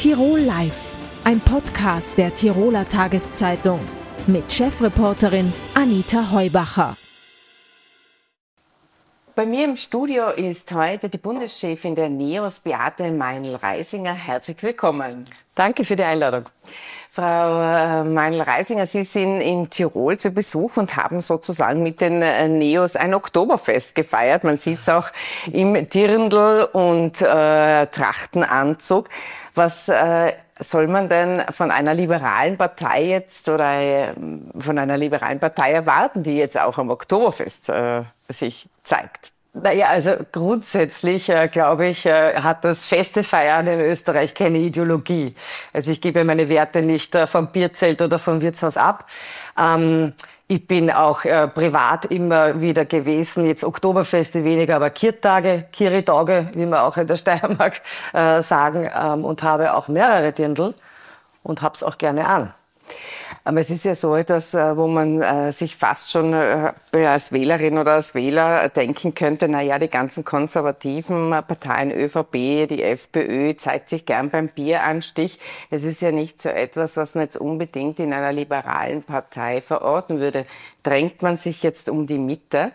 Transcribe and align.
Tirol 0.00 0.40
Live, 0.40 0.94
ein 1.24 1.40
Podcast 1.40 2.16
der 2.16 2.32
Tiroler 2.32 2.88
Tageszeitung 2.88 3.80
mit 4.26 4.50
Chefreporterin 4.50 5.52
Anita 5.74 6.32
Heubacher. 6.32 6.96
Bei 9.34 9.44
mir 9.44 9.66
im 9.66 9.76
Studio 9.76 10.30
ist 10.30 10.72
heute 10.72 11.10
die 11.10 11.18
Bundeschefin 11.18 11.94
der 11.94 12.08
NEOS, 12.08 12.60
Beate 12.60 13.10
Meinl-Reisinger. 13.10 14.14
Herzlich 14.14 14.62
willkommen. 14.62 15.26
Danke 15.54 15.84
für 15.84 15.96
die 15.96 16.02
Einladung. 16.04 16.46
Frau 17.10 17.60
äh, 17.60 18.04
Meinl-Reisinger, 18.04 18.86
Sie 18.86 19.04
sind 19.04 19.40
in 19.40 19.68
Tirol 19.68 20.16
zu 20.16 20.30
Besuch 20.30 20.76
und 20.76 20.96
haben 20.96 21.20
sozusagen 21.20 21.82
mit 21.82 22.00
den 22.00 22.22
äh, 22.22 22.48
Neos 22.48 22.96
ein 22.96 23.12
Oktoberfest 23.12 23.94
gefeiert. 23.94 24.44
Man 24.44 24.56
sieht 24.56 24.80
es 24.80 24.88
auch 24.88 25.08
im 25.52 25.74
Dirndl 25.90 26.68
und 26.72 27.20
äh, 27.20 27.86
Trachtenanzug. 27.88 29.08
Was 29.60 29.90
äh, 29.90 30.32
soll 30.58 30.86
man 30.86 31.10
denn 31.10 31.42
von 31.50 31.70
einer 31.70 31.92
liberalen 31.92 32.56
Partei 32.56 33.04
jetzt 33.04 33.46
oder 33.46 33.78
äh, 33.78 34.14
von 34.58 34.78
einer 34.78 34.96
liberalen 34.96 35.38
Partei 35.38 35.72
erwarten, 35.72 36.22
die 36.22 36.38
jetzt 36.38 36.58
auch 36.58 36.78
am 36.78 36.88
Oktoberfest 36.88 37.68
äh, 37.68 38.04
sich 38.30 38.70
zeigt? 38.84 39.32
Naja, 39.52 39.88
also 39.88 40.12
grundsätzlich, 40.30 41.28
äh, 41.28 41.48
glaube 41.48 41.88
ich, 41.88 42.06
äh, 42.06 42.40
hat 42.40 42.64
das 42.64 42.86
feste 42.86 43.24
Feiern 43.24 43.66
in 43.66 43.80
Österreich 43.80 44.32
keine 44.32 44.58
Ideologie. 44.58 45.34
Also 45.72 45.90
ich 45.90 46.00
gebe 46.00 46.24
meine 46.24 46.48
Werte 46.48 46.82
nicht 46.82 47.16
äh, 47.16 47.26
vom 47.26 47.48
Bierzelt 47.48 48.00
oder 48.00 48.20
vom 48.20 48.40
Wirtshaus 48.40 48.76
ab. 48.76 49.06
Ähm, 49.58 50.12
ich 50.46 50.66
bin 50.68 50.90
auch 50.90 51.24
äh, 51.24 51.48
privat 51.48 52.06
immer 52.06 52.60
wieder 52.60 52.84
gewesen, 52.84 53.44
jetzt 53.46 53.64
Oktoberfeste 53.64 54.44
weniger, 54.44 54.76
aber 54.76 54.90
Kirtage, 54.90 55.66
Kiritage, 55.72 56.46
wie 56.54 56.66
wir 56.66 56.84
auch 56.84 56.96
in 56.96 57.08
der 57.08 57.16
Steiermark 57.16 57.80
äh, 58.12 58.42
sagen, 58.42 58.88
ähm, 58.96 59.24
und 59.24 59.42
habe 59.42 59.74
auch 59.74 59.88
mehrere 59.88 60.32
Dirndl 60.32 60.74
und 61.42 61.60
hab's 61.62 61.82
auch 61.82 61.98
gerne 61.98 62.26
an. 62.26 62.54
Aber 63.42 63.60
es 63.60 63.70
ist 63.70 63.84
ja 63.84 63.94
so 63.94 64.14
etwas, 64.16 64.54
äh, 64.54 64.76
wo 64.76 64.86
man 64.86 65.22
äh, 65.22 65.50
sich 65.52 65.74
fast 65.76 66.10
schon 66.10 66.34
äh, 66.34 66.72
als 66.92 67.32
Wählerin 67.32 67.78
oder 67.78 67.92
als 67.92 68.14
Wähler 68.14 68.68
denken 68.68 69.14
könnte, 69.14 69.48
na 69.48 69.62
ja, 69.62 69.78
die 69.78 69.88
ganzen 69.88 70.24
konservativen 70.24 71.30
Parteien, 71.30 71.90
ÖVP, 71.90 72.68
die 72.68 72.82
FPÖ, 72.82 73.56
zeigt 73.56 73.88
sich 73.88 74.04
gern 74.04 74.30
beim 74.30 74.48
Bieranstich. 74.48 75.40
Es 75.70 75.84
ist 75.84 76.02
ja 76.02 76.12
nicht 76.12 76.42
so 76.42 76.50
etwas, 76.50 76.96
was 76.96 77.14
man 77.14 77.24
jetzt 77.24 77.38
unbedingt 77.38 77.98
in 77.98 78.12
einer 78.12 78.32
liberalen 78.32 79.02
Partei 79.02 79.62
verorten 79.62 80.20
würde. 80.20 80.44
Drängt 80.82 81.22
man 81.22 81.36
sich 81.36 81.62
jetzt 81.62 81.88
um 81.88 82.06
die 82.06 82.18
Mitte? 82.18 82.72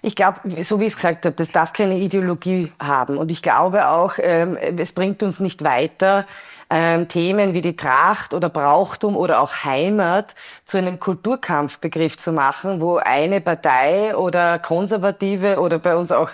Ich 0.00 0.16
glaube, 0.16 0.40
so 0.64 0.80
wie 0.80 0.86
ich 0.86 0.92
es 0.92 0.96
gesagt 0.96 1.24
habe, 1.26 1.36
das 1.36 1.50
darf 1.50 1.72
keine 1.72 1.98
Ideologie 1.98 2.72
haben. 2.80 3.18
Und 3.18 3.30
ich 3.30 3.42
glaube 3.42 3.88
auch, 3.88 4.14
ähm, 4.18 4.56
es 4.56 4.92
bringt 4.92 5.22
uns 5.22 5.40
nicht 5.40 5.62
weiter, 5.62 6.26
ähm, 6.72 7.06
Themen 7.06 7.52
wie 7.52 7.60
die 7.60 7.76
Tracht 7.76 8.32
oder 8.32 8.48
Brauchtum 8.48 9.14
oder 9.14 9.42
auch 9.42 9.64
Heimat 9.64 10.34
zu 10.64 10.78
einem 10.78 10.98
Kulturkampfbegriff 10.98 12.16
zu 12.16 12.32
machen, 12.32 12.80
wo 12.80 12.96
eine 12.96 13.42
Partei 13.42 14.16
oder 14.16 14.58
Konservative 14.58 15.60
oder 15.60 15.78
bei 15.78 15.94
uns 15.94 16.12
auch 16.12 16.30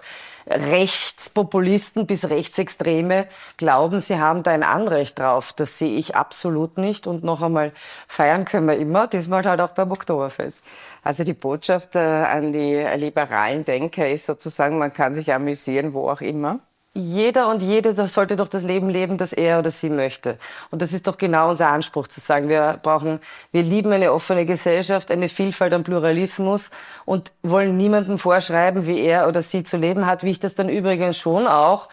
Rechtspopulisten 0.47 2.07
bis 2.07 2.25
Rechtsextreme 2.31 3.27
glauben, 3.57 3.99
sie 3.99 4.19
haben 4.19 4.45
da 4.45 4.53
ein 4.53 4.63
Anrecht 4.63 5.19
drauf. 5.19 5.53
Das 5.53 5.77
sehe 5.77 5.97
ich 5.97 6.15
absolut 6.15 6.79
nicht. 6.79 7.07
Und 7.07 7.25
noch 7.25 7.43
einmal, 7.43 7.73
feiern 8.07 8.45
können 8.45 8.67
wir 8.67 8.77
immer, 8.79 9.09
diesmal 9.09 9.45
halt 9.45 9.61
auch 9.61 9.73
beim 9.73 9.91
Oktoberfest. 9.91 10.63
Also 11.03 11.25
die 11.25 11.35
Botschaft 11.35 11.97
äh, 11.97 11.99
an 11.99 12.53
die 12.53 12.77
liberalen 12.97 13.65
Denker 13.65 14.09
ist 14.09 14.25
sozusagen, 14.27 14.79
man 14.79 14.93
kann 14.93 15.15
sich 15.15 15.33
amüsieren, 15.35 15.93
wo 15.93 16.09
auch 16.09 16.21
immer 16.21 16.61
jeder 16.95 17.49
und 17.49 17.63
jede 17.63 17.95
sollte 18.09 18.37
doch 18.37 18.49
das 18.49 18.65
Leben 18.65 18.89
leben, 18.89 19.19
das 19.19 19.33
er 19.33 19.59
oder 19.59 19.71
sie 19.71 19.91
möchte. 19.91 20.39
Und 20.71 20.83
das 20.83 20.93
ist 20.93 21.07
doch 21.07 21.19
genau 21.19 21.51
unser 21.51 21.69
Anspruch 21.69 22.09
zu 22.09 22.21
sagen, 22.21 22.49
wir 22.49 22.81
brauchen, 22.83 23.21
wir 23.53 23.63
lieben 23.63 23.93
eine 23.93 24.13
offene 24.13 24.47
Gesellschaft, 24.47 25.11
eine 25.11 25.29
Vielfalt 25.29 25.73
an 25.73 25.85
Pluralismus 25.85 26.71
und 27.05 27.33
wollen 27.43 27.77
niemandem 27.77 28.19
vorschreiben, 28.19 28.87
wie 28.87 29.01
er 29.01 29.29
oder 29.29 29.43
sie 29.43 29.63
zu 29.63 29.77
leben 29.77 30.07
hat, 30.07 30.25
wie 30.25 30.31
ich 30.31 30.41
das 30.41 30.55
dann 30.55 30.69
übrigens 30.69 31.19
schon 31.19 31.47
auch 31.47 31.89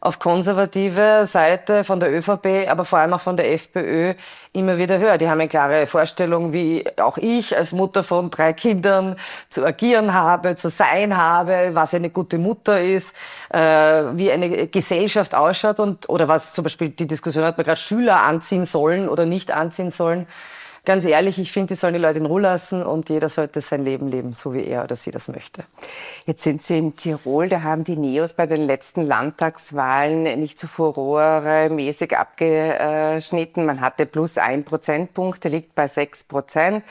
auf 0.00 0.18
konservative 0.18 1.26
Seite 1.26 1.84
von 1.84 1.98
der 2.00 2.12
ÖVP, 2.12 2.68
aber 2.68 2.84
vor 2.84 3.00
allem 3.00 3.12
auch 3.12 3.20
von 3.20 3.36
der 3.36 3.52
FPÖ 3.52 4.14
immer 4.52 4.78
wieder 4.78 4.98
höre. 4.98 5.18
Die 5.18 5.28
haben 5.28 5.40
eine 5.40 5.48
klare 5.48 5.86
Vorstellung, 5.86 6.52
wie 6.52 6.84
auch 7.00 7.18
ich 7.18 7.56
als 7.56 7.72
Mutter 7.72 8.02
von 8.02 8.30
drei 8.30 8.52
Kindern 8.52 9.16
zu 9.48 9.64
agieren 9.64 10.14
habe, 10.14 10.54
zu 10.56 10.68
sein 10.68 11.16
habe, 11.16 11.70
was 11.72 11.94
eine 11.94 12.10
gute 12.10 12.38
Mutter 12.38 12.80
ist, 12.80 13.14
äh, 13.50 13.58
wie 13.58 14.30
eine 14.30 14.68
Gesellschaft 14.68 15.34
ausschaut 15.34 15.80
und 15.80 16.08
oder 16.08 16.28
was 16.28 16.52
zum 16.52 16.64
Beispiel 16.64 16.90
die 16.90 17.06
Diskussion 17.06 17.44
hat 17.44 17.56
man 17.56 17.64
gerade 17.64 17.80
Schüler 17.80 18.22
anziehen 18.22 18.64
sollen 18.64 19.08
oder 19.08 19.26
nicht 19.26 19.50
anziehen 19.50 19.90
sollen 19.90 20.26
ganz 20.88 21.04
ehrlich, 21.04 21.38
ich 21.38 21.52
finde, 21.52 21.74
die 21.74 21.74
sollen 21.74 21.92
die 21.92 22.00
Leute 22.00 22.18
in 22.18 22.24
Ruhe 22.24 22.40
lassen 22.40 22.82
und 22.82 23.10
jeder 23.10 23.28
sollte 23.28 23.60
sein 23.60 23.84
Leben 23.84 24.08
leben, 24.08 24.32
so 24.32 24.54
wie 24.54 24.64
er 24.64 24.84
oder 24.84 24.96
sie 24.96 25.10
das 25.10 25.28
möchte. 25.28 25.64
Jetzt 26.24 26.42
sind 26.42 26.62
Sie 26.62 26.78
in 26.78 26.96
Tirol, 26.96 27.50
da 27.50 27.60
haben 27.60 27.84
die 27.84 27.96
Neos 27.96 28.32
bei 28.32 28.46
den 28.46 28.66
letzten 28.66 29.02
Landtagswahlen 29.02 30.22
nicht 30.40 30.58
so 30.58 30.66
furore-mäßig 30.66 32.16
abgeschnitten. 32.16 33.66
Man 33.66 33.82
hatte 33.82 34.06
plus 34.06 34.38
ein 34.38 34.64
Prozentpunkt, 34.64 35.44
der 35.44 35.50
liegt 35.50 35.74
bei 35.74 35.88
sechs 35.88 36.24
Prozent. 36.24 36.82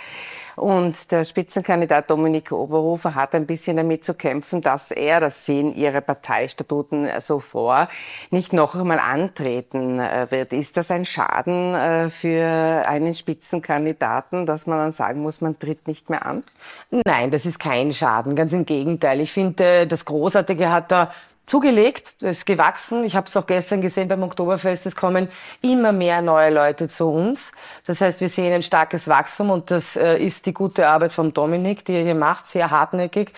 Und 0.57 1.11
der 1.11 1.23
Spitzenkandidat 1.23 2.09
Dominik 2.09 2.51
Oberhofer 2.51 3.13
hat 3.13 3.35
ein 3.35 3.45
bisschen 3.45 3.77
damit 3.77 4.03
zu 4.03 4.15
kämpfen, 4.15 4.59
dass 4.59 4.89
er, 4.89 5.19
das 5.19 5.45
sehen 5.45 5.71
ihre 5.75 6.01
Parteistatuten 6.01 7.07
so 7.19 7.39
vor, 7.39 7.87
nicht 8.31 8.53
noch 8.53 8.73
einmal 8.73 8.97
antreten 8.97 9.99
äh, 9.99 10.25
wird. 10.31 10.53
Ist 10.53 10.75
das 10.75 10.89
ein 10.89 11.05
Schaden 11.05 11.75
äh, 11.75 12.09
für 12.09 12.43
einen 12.87 13.13
Spitzenkandidaten, 13.13 14.47
dass 14.47 14.65
man 14.65 14.79
dann 14.79 14.93
sagen 14.93 15.21
muss, 15.21 15.41
man 15.41 15.59
tritt 15.59 15.87
nicht 15.87 16.09
mehr 16.09 16.25
an? 16.25 16.43
Nein, 16.89 17.29
das 17.29 17.45
ist 17.45 17.59
kein 17.59 17.93
Schaden. 17.93 18.35
Ganz 18.35 18.51
im 18.51 18.65
Gegenteil. 18.65 19.21
Ich 19.21 19.31
finde, 19.31 19.85
das 19.85 20.05
Großartige 20.05 20.71
hat 20.71 20.91
da 20.91 21.11
zugelegt, 21.47 22.21
ist 22.21 22.45
gewachsen. 22.45 23.05
Ich 23.05 23.15
habe 23.15 23.27
es 23.27 23.35
auch 23.35 23.47
gestern 23.47 23.81
gesehen 23.81 24.09
beim 24.09 24.21
Oktoberfest, 24.21 24.85
es 24.85 24.95
kommen 24.95 25.29
immer 25.61 25.93
mehr 25.93 26.21
neue 26.21 26.51
Leute 26.51 26.89
zu 26.89 27.09
uns. 27.09 27.53
Das 27.85 28.01
heißt, 28.01 28.19
wir 28.19 28.29
sehen 28.29 28.53
ein 28.53 28.61
starkes 28.61 29.07
Wachstum 29.07 29.49
und 29.49 29.71
das 29.71 29.95
äh, 29.95 30.17
ist 30.17 30.45
die 30.45 30.53
gute 30.53 30.87
Arbeit 30.87 31.13
von 31.13 31.33
Dominik, 31.33 31.85
die 31.85 31.93
er 31.93 32.03
hier 32.03 32.15
macht, 32.15 32.47
sehr 32.47 32.69
hartnäckig. 32.69 33.33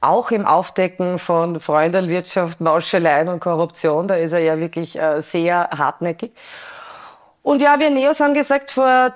Auch 0.00 0.32
im 0.32 0.44
Aufdecken 0.44 1.20
von 1.20 1.60
Freundelwirtschaft, 1.60 2.60
Mauscheleien 2.60 3.28
und 3.28 3.38
Korruption, 3.38 4.08
da 4.08 4.16
ist 4.16 4.32
er 4.32 4.40
ja 4.40 4.58
wirklich 4.58 4.98
äh, 4.98 5.20
sehr 5.22 5.70
hartnäckig. 5.70 6.32
Und 7.42 7.62
ja, 7.62 7.78
wir 7.78 7.90
Neos 7.90 8.18
haben 8.18 8.34
gesagt, 8.34 8.72
vor 8.72 9.12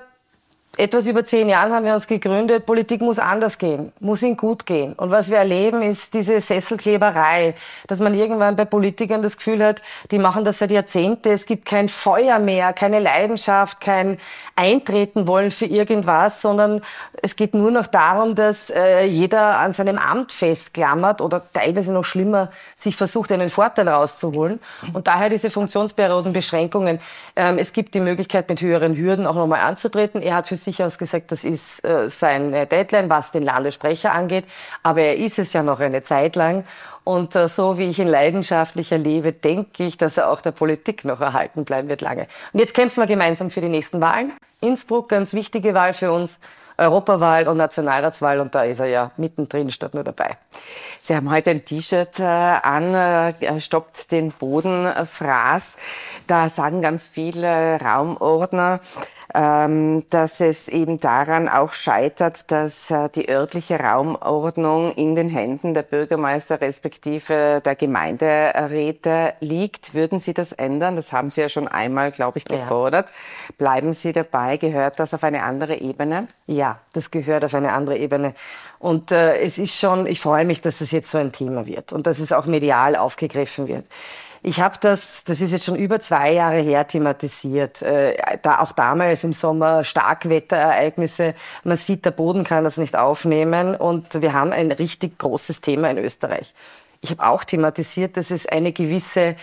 etwas 0.77 1.07
über 1.07 1.25
zehn 1.25 1.49
Jahren 1.49 1.73
haben 1.73 1.85
wir 1.85 1.93
uns 1.93 2.07
gegründet, 2.07 2.65
Politik 2.65 3.01
muss 3.01 3.19
anders 3.19 3.57
gehen, 3.57 3.91
muss 3.99 4.23
ihnen 4.23 4.37
gut 4.37 4.65
gehen. 4.65 4.93
Und 4.93 5.11
was 5.11 5.29
wir 5.29 5.37
erleben, 5.37 5.81
ist 5.81 6.13
diese 6.13 6.39
Sesselkleberei, 6.39 7.55
dass 7.87 7.99
man 7.99 8.13
irgendwann 8.13 8.55
bei 8.55 8.65
Politikern 8.65 9.21
das 9.21 9.37
Gefühl 9.37 9.63
hat, 9.63 9.81
die 10.11 10.19
machen 10.19 10.45
das 10.45 10.59
seit 10.59 10.71
Jahrzehnten, 10.71 11.29
es 11.29 11.45
gibt 11.45 11.65
kein 11.65 11.89
Feuer 11.89 12.39
mehr, 12.39 12.73
keine 12.73 12.99
Leidenschaft, 12.99 13.79
kein 13.81 14.17
Eintreten 14.55 15.27
wollen 15.27 15.51
für 15.51 15.65
irgendwas, 15.65 16.41
sondern 16.41 16.81
es 17.21 17.35
geht 17.35 17.53
nur 17.53 17.71
noch 17.71 17.87
darum, 17.87 18.35
dass 18.35 18.69
äh, 18.69 19.03
jeder 19.05 19.59
an 19.59 19.73
seinem 19.73 19.97
Amt 19.97 20.31
festklammert 20.31 21.21
oder 21.21 21.43
teilweise 21.53 21.93
noch 21.93 22.05
schlimmer, 22.05 22.49
sich 22.75 22.95
versucht, 22.95 23.31
einen 23.31 23.49
Vorteil 23.49 23.87
rauszuholen. 23.87 24.59
Und 24.93 25.07
daher 25.07 25.29
diese 25.29 25.49
Funktionsperiodenbeschränkungen. 25.49 26.99
Ähm, 27.35 27.57
es 27.57 27.73
gibt 27.73 27.93
die 27.95 27.99
Möglichkeit, 27.99 28.49
mit 28.49 28.61
höheren 28.61 28.95
Hürden 28.95 29.25
auch 29.25 29.35
nochmal 29.35 29.61
anzutreten. 29.61 30.21
Er 30.21 30.35
hat 30.35 30.47
für 30.47 30.55
sich 30.67 30.83
aus 30.83 30.97
gesagt, 30.97 31.31
das 31.31 31.43
ist 31.43 31.83
äh, 31.83 32.09
seine 32.09 32.67
Deadline, 32.67 33.09
was 33.09 33.31
den 33.31 33.43
Landessprecher 33.43 34.11
angeht. 34.11 34.45
Aber 34.83 35.01
er 35.01 35.17
ist 35.17 35.39
es 35.39 35.53
ja 35.53 35.63
noch 35.63 35.79
eine 35.79 36.03
Zeit 36.03 36.35
lang. 36.35 36.63
Und 37.03 37.35
äh, 37.35 37.47
so 37.47 37.77
wie 37.77 37.89
ich 37.89 37.99
ihn 37.99 38.07
leidenschaftlich 38.07 38.91
erlebe, 38.91 39.31
denke 39.31 39.85
ich, 39.85 39.97
dass 39.97 40.17
er 40.17 40.29
auch 40.29 40.41
der 40.41 40.51
Politik 40.51 41.05
noch 41.05 41.21
erhalten 41.21 41.63
bleiben 41.63 41.87
wird 41.87 42.01
lange. 42.01 42.27
Und 42.51 42.59
jetzt 42.59 42.73
kämpfen 42.73 43.01
wir 43.01 43.07
gemeinsam 43.07 43.49
für 43.49 43.61
die 43.61 43.69
nächsten 43.69 44.01
Wahlen. 44.01 44.33
Innsbruck, 44.59 45.09
ganz 45.09 45.33
wichtige 45.33 45.73
Wahl 45.73 45.93
für 45.93 46.11
uns. 46.11 46.39
Europawahl 46.77 47.47
und 47.47 47.57
Nationalratswahl 47.57 48.39
und 48.39 48.53
da 48.53 48.63
ist 48.63 48.79
er 48.79 48.85
ja 48.85 49.11
mittendrin 49.17 49.71
statt 49.71 49.95
nur 49.95 50.03
dabei. 50.03 50.37
Sie 51.01 51.15
haben 51.15 51.31
heute 51.31 51.49
ein 51.49 51.65
T-Shirt 51.65 52.19
äh, 52.19 52.23
an, 52.23 53.33
stoppt 53.59 54.11
den 54.11 54.31
Boden, 54.31 54.87
Fraß. 55.05 55.77
Da 56.27 56.49
sagen 56.49 56.83
ganz 56.83 57.07
viele 57.07 57.79
Raumordner, 57.81 58.79
dass 59.33 60.39
es 60.39 60.67
eben 60.69 60.99
daran 60.99 61.49
auch 61.49 61.73
scheitert, 61.73 62.49
dass 62.49 62.89
äh, 62.91 63.09
die 63.09 63.29
örtliche 63.29 63.79
Raumordnung 63.79 64.93
in 64.93 65.15
den 65.15 65.27
Händen 65.29 65.73
der 65.73 65.81
Bürgermeister 65.81 66.61
respektive 66.61 67.61
der 67.63 67.75
Gemeinderäte 67.75 69.33
liegt. 69.41 69.93
Würden 69.93 70.19
Sie 70.19 70.33
das 70.33 70.53
ändern? 70.53 70.95
Das 70.95 71.11
haben 71.11 71.29
Sie 71.29 71.41
ja 71.41 71.49
schon 71.49 71.67
einmal, 71.67 72.11
glaube 72.11 72.37
ich, 72.37 72.45
gefordert. 72.45 73.09
Ja. 73.09 73.55
Bleiben 73.57 73.93
Sie 73.93 74.13
dabei? 74.13 74.57
Gehört 74.57 74.99
das 74.99 75.13
auf 75.13 75.23
eine 75.23 75.43
andere 75.43 75.75
Ebene? 75.75 76.27
Ja, 76.45 76.79
das 76.93 77.11
gehört 77.11 77.43
auf 77.43 77.53
eine 77.53 77.73
andere 77.73 77.97
Ebene. 77.97 78.33
Und 78.79 79.11
äh, 79.11 79.39
es 79.39 79.57
ist 79.57 79.75
schon, 79.75 80.05
ich 80.05 80.21
freue 80.21 80.45
mich, 80.45 80.61
dass 80.61 80.81
es 80.81 80.91
jetzt 80.91 81.11
so 81.11 81.17
ein 81.17 81.31
Thema 81.31 81.65
wird 81.65 81.91
und 81.91 82.07
dass 82.07 82.19
es 82.19 82.31
auch 82.31 82.45
medial 82.45 82.95
aufgegriffen 82.95 83.67
wird. 83.67 83.85
Ich 84.47 84.61
habe 84.61 84.77
das, 84.79 85.25
das 85.25 85.41
ist 85.41 85.51
jetzt 85.51 85.65
schon 85.65 85.75
über 85.75 85.99
zwei 85.99 86.31
Jahre 86.31 86.61
her, 86.61 86.87
thematisiert. 86.87 87.81
Äh, 87.81 88.15
da 88.43 88.59
auch 88.59 88.71
damals 88.71 89.25
im 89.25 89.33
Sommer 89.33 89.83
Starkwetterereignisse. 89.83 91.35
Man 91.65 91.75
sieht, 91.75 92.05
der 92.05 92.11
Boden 92.11 92.45
kann 92.45 92.63
das 92.63 92.77
nicht 92.77 92.95
aufnehmen 92.95 93.75
und 93.75 94.21
wir 94.21 94.31
haben 94.31 94.53
ein 94.53 94.71
richtig 94.71 95.19
großes 95.19 95.59
Thema 95.59 95.89
in 95.89 95.97
Österreich. 95.97 96.53
Ich 97.01 97.09
habe 97.09 97.27
auch 97.27 97.43
thematisiert, 97.43 98.15
dass 98.15 98.31
es 98.31 98.45
eine 98.45 98.71
gewisse 98.71 99.35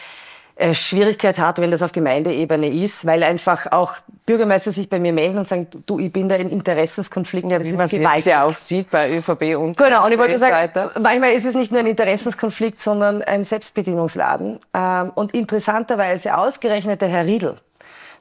Schwierigkeit 0.73 1.39
hat, 1.39 1.59
wenn 1.59 1.73
das 1.73 1.83
auf 1.83 1.91
Gemeindeebene 1.91 2.69
ist, 2.69 3.05
weil 3.05 3.25
einfach 3.25 3.73
auch 3.73 3.95
Bürgermeister 4.25 4.71
sich 4.71 4.89
bei 4.89 5.01
mir 5.01 5.13
melden 5.13 5.39
und 5.39 5.49
sagen, 5.49 5.67
du, 5.85 5.99
ich 5.99 6.13
bin 6.13 6.29
da 6.29 6.37
in 6.37 6.49
Interessenskonflikten. 6.49 7.51
Ja, 7.51 7.63
wie 7.63 7.73
man 7.73 7.87
es 7.87 8.25
ja 8.25 8.45
auch 8.45 8.57
sieht 8.57 8.89
bei 8.91 9.11
ÖVP 9.11 9.57
und 9.57 9.77
Genau, 9.77 10.05
und 10.05 10.13
ich 10.13 10.19
wollte 10.19 10.39
sagen, 10.39 10.71
manchmal 11.01 11.33
ist 11.33 11.45
es 11.45 11.55
nicht 11.55 11.73
nur 11.73 11.81
ein 11.81 11.87
Interessenskonflikt, 11.87 12.81
sondern 12.81 13.23
ein 13.23 13.43
Selbstbedienungsladen. 13.43 14.61
Ähm, 14.73 15.11
und 15.17 15.35
interessanterweise 15.35 16.37
ausgerechnet 16.37 17.03
der 17.03 17.09
Herr 17.09 17.27
Riedl, 17.27 17.57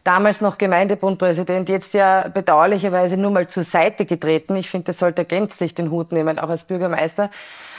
damals 0.03 0.41
noch 0.41 0.57
Gemeindebundpräsident, 0.57 1.69
jetzt 1.69 1.93
ja 1.93 2.27
bedauerlicherweise 2.29 3.15
nur 3.15 3.29
mal 3.29 3.47
zur 3.47 3.63
Seite 3.63 4.05
getreten. 4.05 4.55
Ich 4.55 4.71
finde, 4.71 4.85
das 4.85 4.97
sollte 4.97 5.21
er 5.21 5.25
gänzlich 5.25 5.75
den 5.75 5.91
Hut 5.91 6.11
nehmen, 6.11 6.39
auch 6.39 6.49
als 6.49 6.63
Bürgermeister 6.63 7.29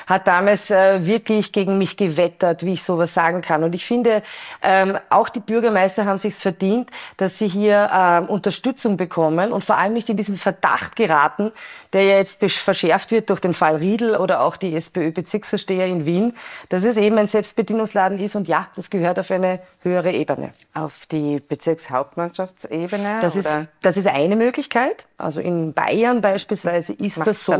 hat 0.07 0.27
damals 0.27 0.71
äh, 0.71 1.05
wirklich 1.07 1.53
gegen 1.53 1.79
mich 1.79 1.97
gewettert, 1.97 2.65
wie 2.65 2.75
ich 2.75 2.83
sowas 2.83 3.15
sagen 3.15 3.41
kann. 3.41 3.65
Und 3.65 3.75
ich 3.75 3.87
finde, 3.87 4.23
ähm, 4.63 4.99
auch 5.11 5.29
die 5.29 5.41
Bürgermeister 5.41 6.05
haben 6.05 6.19
sich 6.19 6.35
verdient, 6.35 6.91
dass 7.17 7.39
sie 7.39 7.49
hier 7.49 7.91
äh, 7.93 8.31
Unterstützung 8.31 8.97
bekommen 8.97 9.53
und 9.53 9.65
vor 9.65 9.77
allem 9.77 9.95
nicht 9.95 10.09
in 10.09 10.17
diesen 10.17 10.37
Verdacht 10.37 10.97
geraten, 10.97 11.53
der 11.93 12.03
ja 12.05 12.17
jetzt 12.17 12.41
verschärft 12.41 13.11
wird 13.11 13.31
durch 13.31 13.41
den 13.41 13.55
Fall 13.55 13.77
Riedel 13.77 14.17
oder 14.17 14.43
auch 14.43 14.57
die 14.57 14.75
SPÖ-Bezirksvorsteher 14.75 15.87
in 15.87 16.07
Wien, 16.07 16.35
dass 16.69 16.85
es 16.85 16.97
eben 16.97 17.19
ein 17.19 17.27
Selbstbedienungsladen 17.27 18.19
ist 18.19 18.35
und 18.35 18.49
ja, 18.49 18.69
das 18.77 18.91
gehört 18.91 19.19
auf 19.19 19.31
eine 19.31 19.61
höhere 19.83 20.11
Ebene. 20.11 20.53
Auf 20.75 21.07
die 21.07 21.41
Bezirkshauptmannschaftsebene? 21.41 23.19
Das, 23.21 23.37
ist, 23.37 23.49
das 23.83 23.97
ist 23.97 24.07
eine 24.07 24.37
Möglichkeit. 24.37 25.07
Also 25.19 25.41
in 25.41 25.73
Bayern 25.73 26.21
beispielsweise 26.21 26.93
ist 26.93 27.19
Macht 27.19 27.29
das 27.29 27.45
so. 27.45 27.53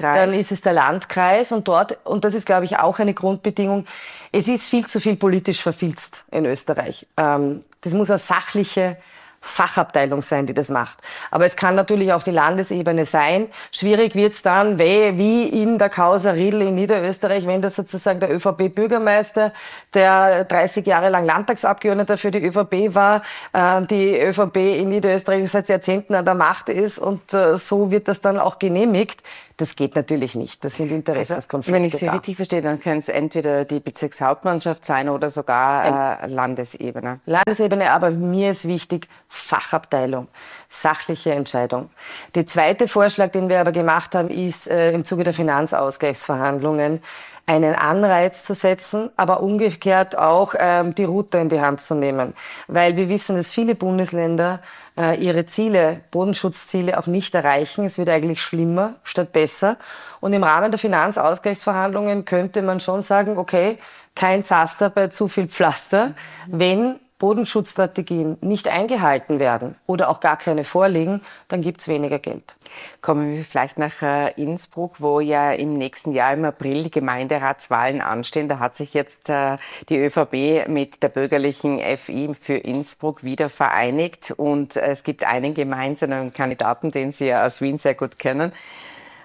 Dann 0.00 0.32
ist 0.32 0.52
es 0.52 0.60
der 0.60 0.72
Landkreis 0.72 1.52
und 1.52 1.66
dort 1.66 1.89
und 2.04 2.24
das 2.24 2.34
ist, 2.34 2.46
glaube 2.46 2.64
ich, 2.64 2.78
auch 2.78 2.98
eine 2.98 3.14
Grundbedingung, 3.14 3.86
es 4.32 4.48
ist 4.48 4.68
viel 4.68 4.86
zu 4.86 5.00
viel 5.00 5.16
politisch 5.16 5.62
verfilzt 5.62 6.24
in 6.30 6.46
Österreich. 6.46 7.06
Ähm, 7.16 7.64
das 7.80 7.94
muss 7.94 8.10
eine 8.10 8.18
sachliche 8.18 8.96
Fachabteilung 9.42 10.20
sein, 10.20 10.44
die 10.44 10.52
das 10.52 10.68
macht. 10.68 10.98
Aber 11.30 11.46
es 11.46 11.56
kann 11.56 11.74
natürlich 11.74 12.12
auch 12.12 12.22
die 12.22 12.30
Landesebene 12.30 13.06
sein. 13.06 13.48
Schwierig 13.72 14.14
wird 14.14 14.34
es 14.34 14.42
dann, 14.42 14.78
wie 14.78 15.44
in 15.44 15.78
der 15.78 15.88
Causa 15.88 16.32
Riedl 16.32 16.60
in 16.60 16.74
Niederösterreich, 16.74 17.46
wenn 17.46 17.62
das 17.62 17.76
sozusagen 17.76 18.20
der 18.20 18.30
ÖVP-Bürgermeister, 18.30 19.52
der 19.94 20.44
30 20.44 20.86
Jahre 20.86 21.08
lang 21.08 21.24
Landtagsabgeordneter 21.24 22.18
für 22.18 22.30
die 22.30 22.44
ÖVP 22.44 22.94
war, 22.94 23.22
äh, 23.54 23.80
die 23.86 24.20
ÖVP 24.20 24.56
in 24.56 24.90
Niederösterreich 24.90 25.50
seit 25.50 25.70
Jahrzehnten 25.70 26.14
an 26.14 26.26
der 26.26 26.34
Macht 26.34 26.68
ist 26.68 26.98
und 26.98 27.32
äh, 27.32 27.56
so 27.56 27.90
wird 27.90 28.08
das 28.08 28.20
dann 28.20 28.38
auch 28.38 28.58
genehmigt. 28.58 29.22
Das 29.60 29.76
geht 29.76 29.94
natürlich 29.94 30.36
nicht. 30.36 30.64
Das 30.64 30.76
sind 30.76 30.90
Interessenskonflikte. 30.90 31.76
Also, 31.76 31.82
wenn 31.82 31.86
ich 31.86 31.94
Sie 31.94 32.08
richtig 32.08 32.36
verstehe, 32.36 32.62
dann 32.62 32.80
können 32.80 33.00
es 33.00 33.10
entweder 33.10 33.66
die 33.66 33.78
Bezirkshauptmannschaft 33.78 34.86
sein 34.86 35.10
oder 35.10 35.28
sogar 35.28 36.22
äh, 36.22 36.26
Landesebene. 36.28 37.20
Landesebene, 37.26 37.90
aber 37.90 38.10
mir 38.10 38.52
ist 38.52 38.66
wichtig, 38.66 39.06
Fachabteilung, 39.28 40.28
sachliche 40.70 41.32
Entscheidung. 41.32 41.90
Der 42.34 42.46
zweite 42.46 42.88
Vorschlag, 42.88 43.32
den 43.32 43.50
wir 43.50 43.60
aber 43.60 43.72
gemacht 43.72 44.14
haben, 44.14 44.30
ist 44.30 44.66
äh, 44.66 44.92
im 44.92 45.04
Zuge 45.04 45.24
der 45.24 45.34
Finanzausgleichsverhandlungen 45.34 47.02
einen 47.50 47.74
Anreiz 47.74 48.44
zu 48.44 48.54
setzen, 48.54 49.10
aber 49.16 49.40
umgekehrt 49.40 50.16
auch 50.16 50.54
ähm, 50.56 50.94
die 50.94 51.02
Route 51.02 51.38
in 51.38 51.48
die 51.48 51.60
Hand 51.60 51.80
zu 51.80 51.96
nehmen. 51.96 52.32
Weil 52.68 52.96
wir 52.96 53.08
wissen, 53.08 53.36
dass 53.36 53.50
viele 53.50 53.74
Bundesländer 53.74 54.60
äh, 54.96 55.20
ihre 55.20 55.46
Ziele, 55.46 56.02
Bodenschutzziele 56.12 56.96
auch 56.96 57.08
nicht 57.08 57.34
erreichen. 57.34 57.84
Es 57.84 57.98
wird 57.98 58.08
eigentlich 58.08 58.40
schlimmer 58.40 58.94
statt 59.02 59.32
besser. 59.32 59.78
Und 60.20 60.32
im 60.32 60.44
Rahmen 60.44 60.70
der 60.70 60.78
Finanzausgleichsverhandlungen 60.78 62.24
könnte 62.24 62.62
man 62.62 62.78
schon 62.78 63.02
sagen, 63.02 63.36
okay, 63.36 63.78
kein 64.14 64.44
Zaster 64.44 64.88
bei 64.88 65.08
zu 65.08 65.26
viel 65.26 65.48
Pflaster, 65.48 66.14
wenn 66.46 67.00
Bodenschutzstrategien 67.20 68.38
nicht 68.40 68.66
eingehalten 68.66 69.38
werden 69.38 69.76
oder 69.86 70.08
auch 70.08 70.18
gar 70.18 70.36
keine 70.36 70.64
vorliegen, 70.64 71.20
dann 71.46 71.60
gibt 71.60 71.82
es 71.82 71.86
weniger 71.86 72.18
Geld. 72.18 72.56
Kommen 73.02 73.36
wir 73.36 73.44
vielleicht 73.44 73.78
nach 73.78 74.02
äh, 74.02 74.32
Innsbruck, 74.42 74.96
wo 74.98 75.20
ja 75.20 75.52
im 75.52 75.74
nächsten 75.74 76.12
Jahr 76.12 76.32
im 76.32 76.44
April 76.44 76.84
die 76.84 76.90
Gemeinderatswahlen 76.90 78.00
anstehen. 78.00 78.48
Da 78.48 78.58
hat 78.58 78.74
sich 78.74 78.94
jetzt 78.94 79.28
äh, 79.28 79.56
die 79.88 79.98
ÖVP 79.98 80.66
mit 80.68 81.02
der 81.02 81.10
bürgerlichen 81.10 81.78
FI 81.78 82.32
für 82.40 82.56
Innsbruck 82.56 83.22
wieder 83.22 83.50
vereinigt 83.50 84.32
und 84.36 84.76
es 84.76 85.04
gibt 85.04 85.22
einen 85.22 85.54
gemeinsamen 85.54 86.32
Kandidaten, 86.32 86.90
den 86.90 87.12
Sie 87.12 87.26
ja 87.26 87.44
aus 87.44 87.60
Wien 87.60 87.78
sehr 87.78 87.94
gut 87.94 88.18
kennen. 88.18 88.52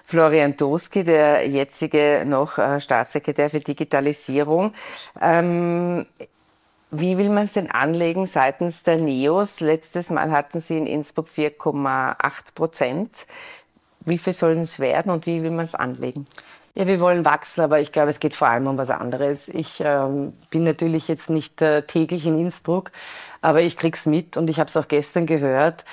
Florian 0.04 0.56
Doski, 0.56 1.02
der 1.02 1.48
jetzige 1.48 2.24
noch 2.26 2.58
äh, 2.58 2.78
Staatssekretär 2.78 3.50
für 3.50 3.58
Digitalisierung. 3.58 4.72
Ähm, 5.20 6.06
wie 6.90 7.18
will 7.18 7.30
man 7.30 7.44
es 7.44 7.52
denn 7.52 7.70
anlegen 7.70 8.26
seitens 8.26 8.82
der 8.82 9.00
NEOS? 9.00 9.60
Letztes 9.60 10.10
Mal 10.10 10.30
hatten 10.30 10.60
Sie 10.60 10.78
in 10.78 10.86
Innsbruck 10.86 11.28
4,8 11.28 12.54
Prozent. 12.54 13.26
Wie 14.04 14.18
viel 14.18 14.32
sollen 14.32 14.60
es 14.60 14.78
werden 14.78 15.10
und 15.10 15.26
wie 15.26 15.42
will 15.42 15.50
man 15.50 15.64
es 15.64 15.74
anlegen? 15.74 16.26
Ja, 16.74 16.86
wir 16.86 17.00
wollen 17.00 17.24
wachsen, 17.24 17.62
aber 17.62 17.80
ich 17.80 17.90
glaube, 17.90 18.10
es 18.10 18.20
geht 18.20 18.34
vor 18.34 18.48
allem 18.48 18.66
um 18.66 18.76
was 18.76 18.90
anderes. 18.90 19.48
Ich 19.48 19.80
ähm, 19.84 20.34
bin 20.50 20.62
natürlich 20.62 21.08
jetzt 21.08 21.30
nicht 21.30 21.62
äh, 21.62 21.82
täglich 21.82 22.26
in 22.26 22.38
Innsbruck, 22.38 22.92
aber 23.40 23.62
ich 23.62 23.76
krieg's 23.76 24.04
mit 24.06 24.36
und 24.36 24.48
ich 24.50 24.60
habe 24.60 24.68
es 24.68 24.76
auch 24.76 24.86
gestern 24.86 25.26
gehört. 25.26 25.84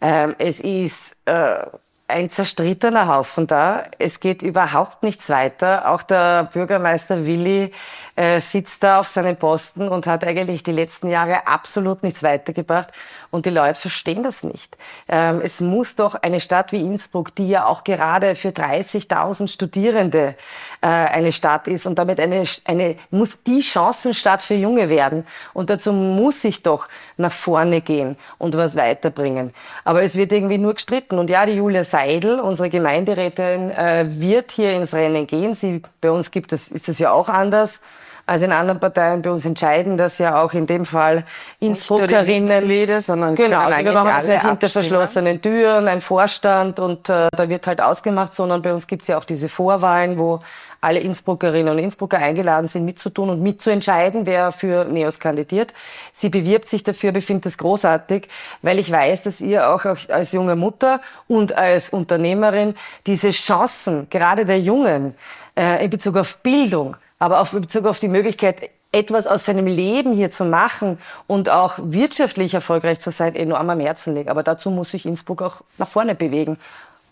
Ähm, 0.00 0.34
es 0.38 0.58
ist 0.58 1.16
äh, 1.26 1.64
ein 2.08 2.28
zerstrittener 2.30 3.08
Haufen 3.08 3.46
da. 3.46 3.84
Es 3.98 4.20
geht 4.20 4.42
überhaupt 4.42 5.02
nichts 5.02 5.28
weiter. 5.30 5.90
Auch 5.90 6.02
der 6.02 6.44
Bürgermeister 6.52 7.24
Willi 7.24 7.72
äh, 8.16 8.40
sitzt 8.40 8.82
da 8.82 9.00
auf 9.00 9.08
seinem 9.08 9.36
Posten 9.36 9.88
und 9.88 10.06
hat 10.06 10.24
eigentlich 10.24 10.62
die 10.62 10.72
letzten 10.72 11.08
Jahre 11.08 11.46
absolut 11.46 12.02
nichts 12.02 12.22
weitergebracht. 12.22 12.88
Und 13.30 13.46
die 13.46 13.50
Leute 13.50 13.80
verstehen 13.80 14.22
das 14.22 14.42
nicht. 14.42 14.76
Ähm, 15.08 15.40
es 15.42 15.60
muss 15.62 15.96
doch 15.96 16.14
eine 16.14 16.40
Stadt 16.40 16.72
wie 16.72 16.80
Innsbruck, 16.80 17.34
die 17.34 17.48
ja 17.48 17.64
auch 17.64 17.82
gerade 17.82 18.34
für 18.34 18.50
30.000 18.50 19.48
Studierende 19.48 20.34
äh, 20.82 20.86
eine 20.86 21.32
Stadt 21.32 21.66
ist 21.66 21.86
und 21.86 21.98
damit 21.98 22.20
eine, 22.20 22.44
eine, 22.66 22.96
muss 23.10 23.42
die 23.44 23.62
Chancenstadt 23.62 24.42
für 24.42 24.54
Junge 24.54 24.90
werden. 24.90 25.26
Und 25.54 25.70
dazu 25.70 25.94
muss 25.94 26.44
ich 26.44 26.62
doch 26.62 26.88
nach 27.16 27.32
vorne 27.32 27.80
gehen 27.80 28.16
und 28.36 28.54
was 28.54 28.76
weiterbringen. 28.76 29.54
Aber 29.84 30.02
es 30.02 30.16
wird 30.16 30.32
irgendwie 30.32 30.58
nur 30.58 30.74
gestritten. 30.74 31.18
Und 31.18 31.30
ja, 31.30 31.46
die 31.46 31.52
Julia 31.52 31.84
Seidel, 31.92 32.40
unsere 32.40 32.70
Gemeinderätin, 32.70 33.70
äh, 33.70 34.06
wird 34.08 34.50
hier 34.52 34.72
ins 34.72 34.94
Rennen 34.94 35.26
gehen. 35.26 35.54
Sie, 35.54 35.82
bei 36.00 36.10
uns 36.10 36.30
gibt 36.30 36.54
es, 36.54 36.68
ist 36.68 36.88
es 36.88 36.98
ja 36.98 37.12
auch 37.12 37.28
anders 37.28 37.82
als 38.24 38.40
in 38.40 38.50
anderen 38.50 38.80
Parteien. 38.80 39.20
Bei 39.20 39.30
uns 39.30 39.44
entscheiden 39.44 39.98
das 39.98 40.16
ja 40.16 40.42
auch 40.42 40.54
in 40.54 40.66
dem 40.66 40.86
Fall 40.86 41.24
Innsbruckerinnen. 41.60 42.66
Nicht 42.66 43.02
sondern 43.02 43.34
genau, 43.34 43.60
also 43.60 43.84
wir 43.84 43.92
machen 43.92 44.08
das 44.08 44.24
nicht 44.24 44.42
hinter 44.42 44.68
verschlossenen 44.68 45.42
Türen, 45.42 45.86
ein 45.86 46.00
Vorstand 46.00 46.80
und 46.80 47.10
äh, 47.10 47.28
da 47.36 47.48
wird 47.48 47.66
halt 47.66 47.82
ausgemacht, 47.82 48.32
sondern 48.32 48.62
bei 48.62 48.72
uns 48.72 48.86
gibt 48.86 49.02
es 49.02 49.08
ja 49.08 49.18
auch 49.18 49.24
diese 49.24 49.48
Vorwahlen, 49.48 50.18
wo 50.18 50.40
alle 50.82 50.98
Innsbruckerinnen 50.98 51.72
und 51.72 51.78
Innsbrucker 51.78 52.18
eingeladen 52.18 52.66
sind, 52.66 52.84
mitzutun 52.84 53.30
und 53.30 53.40
mitzuentscheiden, 53.40 54.26
wer 54.26 54.52
für 54.52 54.84
NEOS 54.84 55.20
kandidiert. 55.20 55.72
Sie 56.12 56.28
bewirbt 56.28 56.68
sich 56.68 56.82
dafür, 56.82 57.12
befindet 57.12 57.46
das 57.46 57.56
großartig, 57.56 58.28
weil 58.62 58.78
ich 58.78 58.90
weiß, 58.90 59.22
dass 59.22 59.40
ihr 59.40 59.70
auch 59.70 59.84
als 59.84 60.32
junge 60.32 60.56
Mutter 60.56 61.00
und 61.28 61.56
als 61.56 61.90
Unternehmerin 61.90 62.74
diese 63.06 63.30
Chancen, 63.30 64.08
gerade 64.10 64.44
der 64.44 64.58
Jungen, 64.58 65.14
äh, 65.56 65.84
in 65.84 65.90
Bezug 65.90 66.16
auf 66.16 66.38
Bildung, 66.38 66.96
aber 67.20 67.40
auch 67.40 67.52
in 67.52 67.60
Bezug 67.60 67.86
auf 67.86 68.00
die 68.00 68.08
Möglichkeit, 68.08 68.70
etwas 68.90 69.26
aus 69.28 69.46
seinem 69.46 69.66
Leben 69.66 70.12
hier 70.12 70.32
zu 70.32 70.44
machen 70.44 70.98
und 71.28 71.48
auch 71.48 71.78
wirtschaftlich 71.78 72.54
erfolgreich 72.54 72.98
zu 72.98 73.12
sein, 73.12 73.36
enorm 73.36 73.70
am 73.70 73.80
Herzen 73.80 74.14
liegt. 74.14 74.28
Aber 74.28 74.42
dazu 74.42 74.70
muss 74.70 74.90
sich 74.90 75.06
Innsbruck 75.06 75.42
auch 75.42 75.62
nach 75.78 75.88
vorne 75.88 76.16
bewegen. 76.16 76.58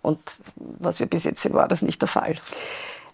Und 0.03 0.19
was 0.57 0.99
wir 0.99 1.07
bis 1.07 1.25
jetzt 1.25 1.41
sehen, 1.41 1.55
war 1.55 1.69
das 1.69 1.83
nicht 1.83 2.01
der 2.03 2.09
Fall. 2.09 2.37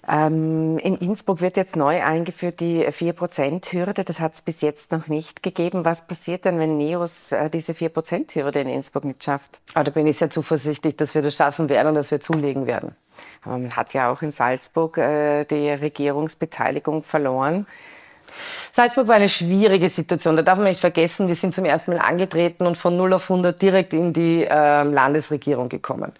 Ähm, 0.08 0.78
in 0.78 0.96
Innsbruck 0.96 1.40
wird 1.40 1.56
jetzt 1.56 1.74
neu 1.74 2.02
eingeführt 2.02 2.60
die 2.60 2.86
4%-Hürde. 2.86 4.04
Das 4.04 4.20
hat 4.20 4.34
es 4.34 4.42
bis 4.42 4.60
jetzt 4.60 4.92
noch 4.92 5.08
nicht 5.08 5.42
gegeben. 5.42 5.84
Was 5.84 6.06
passiert 6.06 6.44
denn, 6.44 6.60
wenn 6.60 6.76
NEOS 6.76 7.32
äh, 7.32 7.50
diese 7.50 7.72
4%-Hürde 7.72 8.60
in 8.60 8.68
Innsbruck 8.68 9.04
nicht 9.04 9.24
schafft? 9.24 9.60
Ah, 9.74 9.82
da 9.82 9.90
bin 9.90 10.06
ich 10.06 10.18
sehr 10.18 10.30
zuversichtlich, 10.30 10.96
dass 10.96 11.14
wir 11.16 11.22
das 11.22 11.34
schaffen 11.34 11.68
werden 11.68 11.88
und 11.88 11.94
dass 11.96 12.12
wir 12.12 12.20
zulegen 12.20 12.66
werden. 12.66 12.94
Aber 13.42 13.58
man 13.58 13.74
hat 13.74 13.94
ja 13.94 14.12
auch 14.12 14.22
in 14.22 14.30
Salzburg 14.30 14.98
äh, 14.98 15.44
die 15.44 15.70
Regierungsbeteiligung 15.70 17.02
verloren. 17.02 17.66
Salzburg 18.72 19.08
war 19.08 19.16
eine 19.16 19.28
schwierige 19.28 19.88
Situation. 19.88 20.36
Da 20.36 20.42
darf 20.42 20.58
man 20.58 20.68
nicht 20.68 20.80
vergessen, 20.80 21.26
wir 21.26 21.34
sind 21.34 21.54
zum 21.54 21.64
ersten 21.64 21.92
Mal 21.92 22.00
angetreten 22.00 22.66
und 22.66 22.76
von 22.76 22.96
0 22.96 23.14
auf 23.14 23.30
100 23.30 23.60
direkt 23.60 23.92
in 23.92 24.12
die 24.12 24.44
äh, 24.44 24.82
Landesregierung 24.82 25.68
gekommen. 25.68 26.12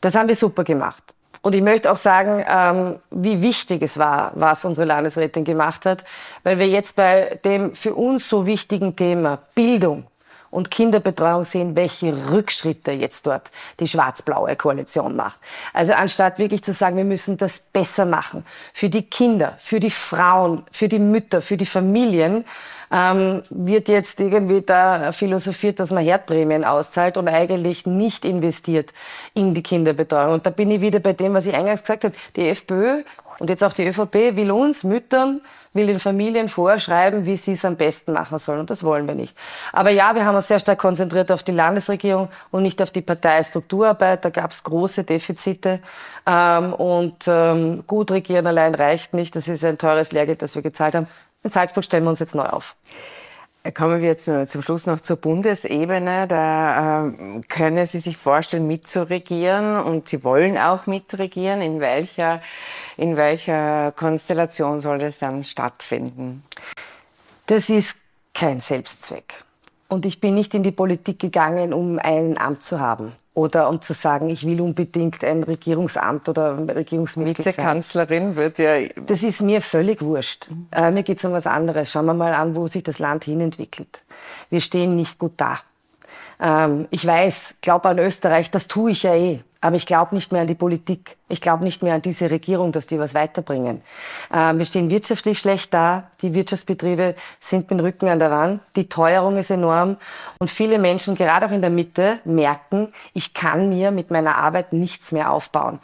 Das 0.00 0.14
haben 0.14 0.28
wir 0.28 0.36
super 0.36 0.64
gemacht. 0.64 1.14
Und 1.42 1.56
ich 1.56 1.62
möchte 1.62 1.90
auch 1.90 1.96
sagen, 1.96 2.44
ähm, 2.48 3.00
wie 3.10 3.42
wichtig 3.42 3.82
es 3.82 3.98
war, 3.98 4.30
was 4.36 4.64
unsere 4.64 4.86
Landesrätin 4.86 5.44
gemacht 5.44 5.84
hat, 5.84 6.04
weil 6.44 6.58
wir 6.60 6.68
jetzt 6.68 6.94
bei 6.94 7.40
dem 7.44 7.74
für 7.74 7.94
uns 7.94 8.28
so 8.28 8.46
wichtigen 8.46 8.94
Thema 8.94 9.38
Bildung 9.54 10.04
und 10.52 10.70
Kinderbetreuung 10.70 11.44
sehen, 11.44 11.74
welche 11.74 12.30
Rückschritte 12.30 12.92
jetzt 12.92 13.26
dort 13.26 13.50
die 13.80 13.88
schwarz-blaue 13.88 14.54
Koalition 14.54 15.16
macht. 15.16 15.40
Also 15.72 15.94
anstatt 15.94 16.38
wirklich 16.38 16.62
zu 16.62 16.72
sagen, 16.72 16.96
wir 16.96 17.04
müssen 17.04 17.38
das 17.38 17.58
besser 17.58 18.04
machen 18.04 18.44
für 18.72 18.88
die 18.88 19.02
Kinder, 19.02 19.56
für 19.58 19.80
die 19.80 19.90
Frauen, 19.90 20.62
für 20.70 20.88
die 20.88 20.98
Mütter, 21.00 21.40
für 21.40 21.56
die 21.56 21.66
Familien, 21.66 22.44
ähm, 22.92 23.42
wird 23.48 23.88
jetzt 23.88 24.20
irgendwie 24.20 24.60
da 24.60 25.12
philosophiert, 25.12 25.80
dass 25.80 25.90
man 25.90 26.04
Herdprämien 26.04 26.64
auszahlt 26.64 27.16
und 27.16 27.26
eigentlich 27.26 27.86
nicht 27.86 28.26
investiert 28.26 28.92
in 29.32 29.54
die 29.54 29.62
Kinderbetreuung. 29.62 30.34
Und 30.34 30.46
da 30.46 30.50
bin 30.50 30.70
ich 30.70 30.82
wieder 30.82 31.00
bei 31.00 31.14
dem, 31.14 31.32
was 31.32 31.46
ich 31.46 31.54
eingangs 31.54 31.80
gesagt 31.80 32.04
habe. 32.04 32.14
Die 32.36 32.48
FPÖ 32.50 33.02
und 33.38 33.48
jetzt 33.48 33.64
auch 33.64 33.72
die 33.72 33.86
ÖVP 33.86 34.36
will 34.36 34.50
uns 34.50 34.84
Müttern, 34.84 35.40
will 35.74 35.86
den 35.86 35.98
Familien 35.98 36.48
vorschreiben, 36.48 37.26
wie 37.26 37.36
sie 37.36 37.52
es 37.52 37.64
am 37.64 37.76
besten 37.76 38.12
machen 38.12 38.38
sollen. 38.38 38.60
Und 38.60 38.70
das 38.70 38.84
wollen 38.84 39.06
wir 39.06 39.14
nicht. 39.14 39.36
Aber 39.72 39.90
ja, 39.90 40.14
wir 40.14 40.24
haben 40.24 40.36
uns 40.36 40.48
sehr 40.48 40.58
stark 40.58 40.78
konzentriert 40.78 41.30
auf 41.32 41.42
die 41.42 41.52
Landesregierung 41.52 42.28
und 42.50 42.62
nicht 42.62 42.82
auf 42.82 42.90
die 42.90 43.00
Parteistrukturarbeit. 43.00 44.24
Da 44.24 44.30
gab 44.30 44.50
es 44.50 44.62
große 44.64 45.04
Defizite. 45.04 45.80
Ähm, 46.26 46.72
und 46.72 47.24
ähm, 47.26 47.84
gut 47.86 48.10
regieren 48.10 48.46
allein 48.46 48.74
reicht 48.74 49.14
nicht. 49.14 49.34
Das 49.34 49.48
ist 49.48 49.64
ein 49.64 49.78
teures 49.78 50.12
Lehrgeld, 50.12 50.42
das 50.42 50.54
wir 50.54 50.62
gezahlt 50.62 50.94
haben. 50.94 51.06
In 51.42 51.50
Salzburg 51.50 51.84
stellen 51.84 52.04
wir 52.04 52.10
uns 52.10 52.20
jetzt 52.20 52.34
neu 52.34 52.44
auf. 52.44 52.76
Kommen 53.74 54.02
wir 54.02 54.08
jetzt 54.08 54.24
zum 54.24 54.60
Schluss 54.60 54.86
noch 54.86 55.00
zur 55.00 55.16
Bundesebene. 55.16 56.26
Da 56.26 57.06
äh, 57.06 57.40
können 57.48 57.86
Sie 57.86 58.00
sich 58.00 58.16
vorstellen, 58.16 58.66
mitzuregieren 58.66 59.80
und 59.80 60.08
Sie 60.08 60.24
wollen 60.24 60.58
auch 60.58 60.86
mitregieren. 60.86 61.62
In 61.62 61.78
welcher, 61.78 62.42
in 62.96 63.16
welcher 63.16 63.92
Konstellation 63.92 64.80
soll 64.80 64.98
das 64.98 65.18
dann 65.18 65.44
stattfinden? 65.44 66.42
Das 67.46 67.70
ist 67.70 67.96
kein 68.34 68.60
Selbstzweck. 68.60 69.44
Und 69.88 70.06
ich 70.06 70.20
bin 70.20 70.34
nicht 70.34 70.54
in 70.54 70.62
die 70.62 70.72
Politik 70.72 71.18
gegangen, 71.18 71.72
um 71.72 71.98
ein 71.98 72.38
Amt 72.38 72.62
zu 72.62 72.80
haben 72.80 73.12
oder 73.34 73.68
um 73.68 73.80
zu 73.80 73.94
sagen, 73.94 74.28
ich 74.28 74.46
will 74.46 74.60
unbedingt 74.60 75.24
ein 75.24 75.42
Regierungsamt 75.42 76.28
oder 76.28 76.56
Regierungsmitglied 76.74 77.38
Vizekanzlerin 77.38 78.36
wird 78.36 78.58
ja... 78.58 78.86
Das 79.06 79.22
ist 79.22 79.40
mir 79.40 79.62
völlig 79.62 80.02
wurscht. 80.02 80.48
Äh, 80.70 80.90
mir 80.90 81.02
geht 81.02 81.18
es 81.18 81.24
um 81.24 81.32
was 81.32 81.46
anderes. 81.46 81.90
Schauen 81.90 82.06
wir 82.06 82.14
mal 82.14 82.34
an, 82.34 82.54
wo 82.54 82.66
sich 82.68 82.82
das 82.82 82.98
Land 82.98 83.24
hinentwickelt. 83.24 84.02
Wir 84.50 84.60
stehen 84.60 84.96
nicht 84.96 85.18
gut 85.18 85.32
da. 85.38 85.58
Ähm, 86.40 86.88
ich 86.90 87.06
weiß, 87.06 87.56
glaube 87.62 87.88
an 87.88 87.98
Österreich, 87.98 88.50
das 88.50 88.68
tue 88.68 88.90
ich 88.90 89.04
ja 89.04 89.14
eh. 89.14 89.40
Aber 89.62 89.76
ich 89.76 89.86
glaube 89.86 90.14
nicht 90.16 90.32
mehr 90.32 90.42
an 90.42 90.48
die 90.48 90.56
Politik. 90.56 91.16
Ich 91.28 91.40
glaube 91.40 91.62
nicht 91.62 91.84
mehr 91.84 91.94
an 91.94 92.02
diese 92.02 92.28
Regierung, 92.30 92.72
dass 92.72 92.88
die 92.88 92.98
was 92.98 93.14
weiterbringen. 93.14 93.80
Ähm, 94.34 94.58
wir 94.58 94.64
stehen 94.64 94.90
wirtschaftlich 94.90 95.38
schlecht 95.38 95.72
da. 95.72 96.10
Die 96.20 96.34
Wirtschaftsbetriebe 96.34 97.14
sind 97.38 97.70
mit 97.70 97.78
dem 97.78 97.80
Rücken 97.80 98.08
an 98.08 98.18
der 98.18 98.32
Wand. 98.32 98.60
Die 98.74 98.88
Teuerung 98.88 99.36
ist 99.36 99.50
enorm. 99.50 99.98
Und 100.38 100.50
viele 100.50 100.80
Menschen, 100.80 101.14
gerade 101.14 101.46
auch 101.46 101.52
in 101.52 101.60
der 101.60 101.70
Mitte, 101.70 102.18
merken, 102.24 102.92
ich 103.14 103.34
kann 103.34 103.68
mir 103.68 103.92
mit 103.92 104.10
meiner 104.10 104.36
Arbeit 104.36 104.72
nichts 104.72 105.12
mehr 105.12 105.30
aufbauen. 105.30 105.78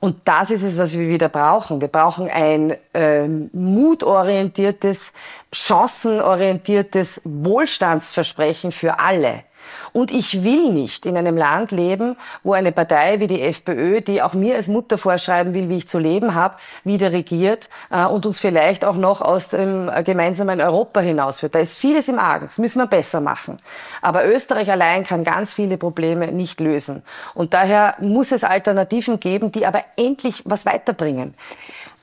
Und 0.00 0.28
das 0.28 0.50
ist 0.50 0.62
es, 0.62 0.76
was 0.76 0.92
wir 0.92 1.08
wieder 1.08 1.30
brauchen. 1.30 1.80
Wir 1.80 1.88
brauchen 1.88 2.28
ein 2.28 2.76
ähm, 2.92 3.48
mutorientiertes, 3.54 5.14
chancenorientiertes 5.50 7.22
Wohlstandsversprechen 7.24 8.70
für 8.70 8.98
alle. 8.98 9.44
Und 9.92 10.10
ich 10.10 10.44
will 10.44 10.70
nicht 10.70 11.06
in 11.06 11.16
einem 11.16 11.36
Land 11.36 11.70
leben, 11.70 12.16
wo 12.42 12.52
eine 12.52 12.72
Partei 12.72 13.20
wie 13.20 13.26
die 13.26 13.40
FPÖ, 13.40 14.00
die 14.00 14.22
auch 14.22 14.34
mir 14.34 14.56
als 14.56 14.68
Mutter 14.68 14.98
vorschreiben 14.98 15.54
will, 15.54 15.68
wie 15.68 15.78
ich 15.78 15.88
zu 15.88 15.98
leben 15.98 16.34
habe, 16.34 16.56
wieder 16.84 17.12
regiert 17.12 17.68
äh, 17.90 18.04
und 18.04 18.26
uns 18.26 18.40
vielleicht 18.40 18.84
auch 18.84 18.96
noch 18.96 19.20
aus 19.20 19.48
dem 19.48 19.88
äh, 19.88 20.02
gemeinsamen 20.02 20.60
Europa 20.60 21.00
hinausführt. 21.00 21.54
Da 21.54 21.60
ist 21.60 21.78
vieles 21.78 22.08
im 22.08 22.18
Argen. 22.18 22.46
Das 22.46 22.58
müssen 22.58 22.78
wir 22.78 22.86
besser 22.86 23.20
machen. 23.20 23.56
Aber 24.02 24.26
Österreich 24.26 24.70
allein 24.70 25.04
kann 25.04 25.24
ganz 25.24 25.54
viele 25.54 25.78
Probleme 25.78 26.32
nicht 26.32 26.60
lösen. 26.60 27.02
Und 27.34 27.54
daher 27.54 27.94
muss 28.00 28.32
es 28.32 28.44
Alternativen 28.44 29.20
geben, 29.20 29.52
die 29.52 29.66
aber 29.66 29.84
endlich 29.96 30.42
was 30.44 30.66
weiterbringen. 30.66 31.34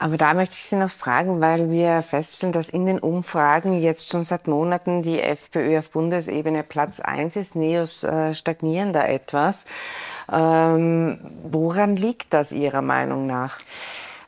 Aber 0.02 0.18
da 0.18 0.34
möchte 0.34 0.56
ich 0.56 0.64
Sie 0.64 0.78
noch 0.78 0.90
fragen, 0.90 1.42
weil 1.42 1.70
wir 1.70 2.02
feststellen, 2.02 2.52
dass 2.52 2.70
in 2.70 2.88
den 2.88 2.98
Umfragen 2.98 3.80
jetzt 3.80 4.10
schon 4.10 4.26
seit 4.26 4.48
Monaten 4.48 5.04
die 5.04 5.22
FPÖ 5.22 5.78
auf 5.78 5.92
Bundesebene 5.92 6.64
Platz 6.64 7.00
1 7.00 7.36
ist. 7.36 7.56
Neos 7.56 8.04
äh, 8.04 8.34
stagnieren 8.34 8.94
da 8.94 9.06
etwas. 9.06 9.66
Ähm, 10.32 11.20
woran 11.44 11.98
liegt 11.98 12.34
das 12.34 12.52
Ihrer 12.52 12.82
Meinung 12.82 13.28
nach? 13.28 13.60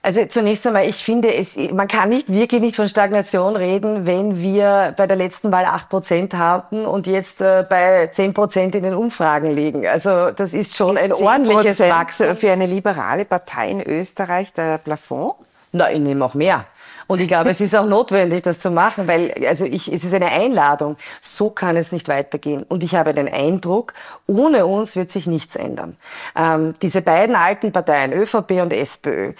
Also 0.03 0.23
zunächst 0.27 0.67
einmal, 0.67 0.87
ich 0.87 1.03
finde, 1.03 1.33
es, 1.33 1.55
man 1.55 1.87
kann 1.87 2.09
nicht 2.09 2.31
wirklich 2.31 2.61
nicht 2.61 2.75
von 2.75 2.87
Stagnation 2.87 3.55
reden, 3.55 4.05
wenn 4.05 4.39
wir 4.39 4.93
bei 4.95 5.07
der 5.07 5.17
letzten 5.17 5.51
Wahl 5.51 5.65
8 5.65 5.89
Prozent 5.89 6.35
hatten 6.35 6.85
und 6.85 7.07
jetzt 7.07 7.41
äh, 7.41 7.65
bei 7.67 8.11
10 8.11 8.35
Prozent 8.35 8.75
in 8.75 8.83
den 8.83 8.93
Umfragen 8.93 9.49
liegen. 9.49 9.87
Also 9.87 10.29
das 10.29 10.53
ist 10.53 10.75
schon 10.75 10.97
ist 10.97 11.01
ein 11.01 11.13
ordentliches 11.13 11.79
Wachstum. 11.79 12.35
Für 12.35 12.51
eine 12.51 12.67
liberale 12.67 13.25
Partei 13.25 13.71
in 13.71 13.81
Österreich 13.81 14.53
der 14.53 14.77
Plafond? 14.77 15.33
Na, 15.75 15.91
ich 15.91 15.99
nehme 15.99 16.23
auch 16.23 16.35
mehr. 16.35 16.65
Und 17.07 17.19
ich 17.19 17.27
glaube, 17.27 17.49
es 17.49 17.59
ist 17.59 17.75
auch 17.75 17.85
notwendig, 17.85 18.43
das 18.43 18.59
zu 18.59 18.71
machen, 18.71 19.07
weil 19.07 19.33
also 19.47 19.65
ich, 19.65 19.91
es 19.91 20.03
ist 20.03 20.13
eine 20.13 20.27
Einladung. 20.27 20.97
So 21.19 21.49
kann 21.49 21.75
es 21.75 21.91
nicht 21.91 22.07
weitergehen. 22.07 22.63
Und 22.63 22.83
ich 22.83 22.95
habe 22.95 23.13
den 23.13 23.27
Eindruck, 23.27 23.93
ohne 24.27 24.67
uns 24.67 24.95
wird 24.95 25.11
sich 25.11 25.25
nichts 25.25 25.55
ändern. 25.55 25.97
Ähm, 26.35 26.75
diese 26.81 27.01
beiden 27.01 27.35
alten 27.35 27.71
Parteien, 27.71 28.13
ÖVP 28.13 28.61
und 28.61 28.71
SPÖ, 28.71 29.33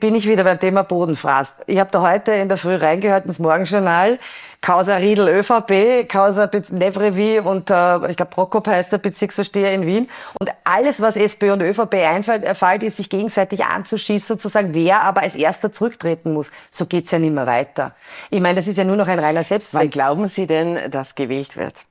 bin 0.00 0.14
ich 0.14 0.28
wieder 0.28 0.44
beim 0.44 0.60
Thema 0.60 0.84
Bodenfraß. 0.84 1.54
Ich 1.66 1.78
habe 1.78 1.90
da 1.90 2.00
heute 2.00 2.32
in 2.32 2.48
der 2.48 2.58
Früh 2.58 2.76
reingehört 2.76 3.26
ins 3.26 3.40
Morgenjournal. 3.40 4.18
Causa 4.62 4.94
Riedel 4.94 5.28
ÖVP, 5.28 6.08
Causa 6.08 6.48
Nevrevi 6.70 7.40
und 7.40 7.68
äh, 7.68 8.10
ich 8.10 8.16
glaube 8.16 8.30
Prokop 8.30 8.68
heißt 8.68 8.92
der 8.92 8.98
Bezirksvorsteher 8.98 9.74
in 9.74 9.84
Wien. 9.86 10.08
Und 10.38 10.50
alles, 10.62 11.00
was 11.00 11.16
SPÖ 11.16 11.52
und 11.52 11.62
ÖVP 11.62 11.94
einfällt, 11.94 12.44
erfällt, 12.44 12.84
ist 12.84 12.98
sich 12.98 13.10
gegenseitig 13.10 13.64
anzuschießen, 13.64 14.38
sozusagen, 14.38 14.72
wer 14.72 15.02
aber 15.02 15.22
als 15.22 15.34
erster 15.34 15.72
zurücktreten 15.72 16.32
muss. 16.32 16.52
So 16.70 16.86
geht's 16.86 17.10
ja 17.10 17.18
nicht 17.18 17.34
mehr 17.34 17.48
weiter. 17.48 17.96
Ich 18.30 18.40
meine, 18.40 18.54
das 18.54 18.68
ist 18.68 18.78
ja 18.78 18.84
nur 18.84 18.96
noch 18.96 19.08
ein 19.08 19.18
reiner 19.18 19.42
Selbstzweck. 19.42 19.80
Wann 19.80 19.90
glauben 19.90 20.28
Sie 20.28 20.46
denn, 20.46 20.90
dass 20.92 21.16
gewählt 21.16 21.56
wird? 21.56 21.84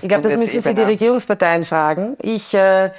ich 0.00 0.08
glaube, 0.08 0.22
das 0.22 0.38
müssen 0.38 0.62
Sie 0.62 0.74
die 0.74 0.82
Regierungsparteien 0.82 1.64
fragen. 1.64 2.16
Ich 2.22 2.54
äh, 2.54 2.90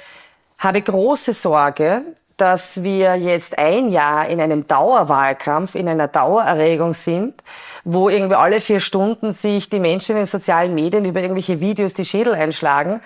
habe 0.58 0.80
große 0.80 1.32
Sorge, 1.32 2.02
dass 2.36 2.82
wir 2.82 3.16
jetzt 3.16 3.58
ein 3.58 3.88
Jahr 3.88 4.28
in 4.28 4.40
einem 4.40 4.66
Dauerwahlkampf, 4.66 5.74
in 5.74 5.88
einer 5.88 6.08
Dauererregung 6.08 6.92
sind, 6.92 7.42
wo 7.84 8.08
irgendwie 8.08 8.34
alle 8.34 8.60
vier 8.60 8.80
Stunden 8.80 9.30
sich 9.30 9.70
die 9.70 9.80
Menschen 9.80 10.12
in 10.12 10.18
den 10.18 10.26
sozialen 10.26 10.74
Medien 10.74 11.04
über 11.04 11.20
irgendwelche 11.20 11.60
Videos 11.60 11.94
die 11.94 12.04
Schädel 12.04 12.34
einschlagen 12.34 13.00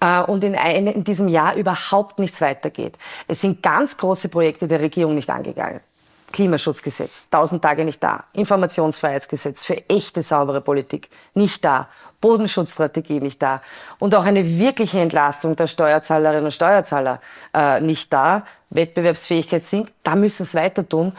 äh, 0.00 0.20
und 0.20 0.42
in, 0.42 0.56
ein, 0.56 0.88
in 0.88 1.04
diesem 1.04 1.28
Jahr 1.28 1.54
überhaupt 1.54 2.18
nichts 2.18 2.40
weitergeht. 2.40 2.96
Es 3.28 3.40
sind 3.40 3.62
ganz 3.62 3.96
große 3.96 4.28
Projekte 4.28 4.66
der 4.66 4.80
Regierung 4.80 5.14
nicht 5.14 5.30
angegangen. 5.30 5.80
Klimaschutzgesetz, 6.32 7.26
tausend 7.30 7.62
Tage 7.62 7.84
nicht 7.84 8.02
da. 8.02 8.24
Informationsfreiheitsgesetz 8.32 9.64
für 9.64 9.88
echte 9.88 10.22
saubere 10.22 10.60
Politik 10.60 11.08
nicht 11.34 11.64
da. 11.64 11.88
Bodenschutzstrategie 12.22 13.20
nicht 13.20 13.42
da 13.42 13.60
und 13.98 14.14
auch 14.14 14.24
eine 14.24 14.58
wirkliche 14.58 15.00
Entlastung 15.00 15.54
der 15.56 15.66
Steuerzahlerinnen 15.66 16.46
und 16.46 16.52
Steuerzahler 16.52 17.20
äh, 17.52 17.80
nicht 17.80 18.10
da. 18.10 18.44
Wettbewerbsfähigkeit 18.70 19.64
sinkt, 19.64 19.92
da 20.02 20.16
müssen 20.16 20.46
sie 20.46 20.56
weiter 20.56 20.88
tun. 20.88 21.12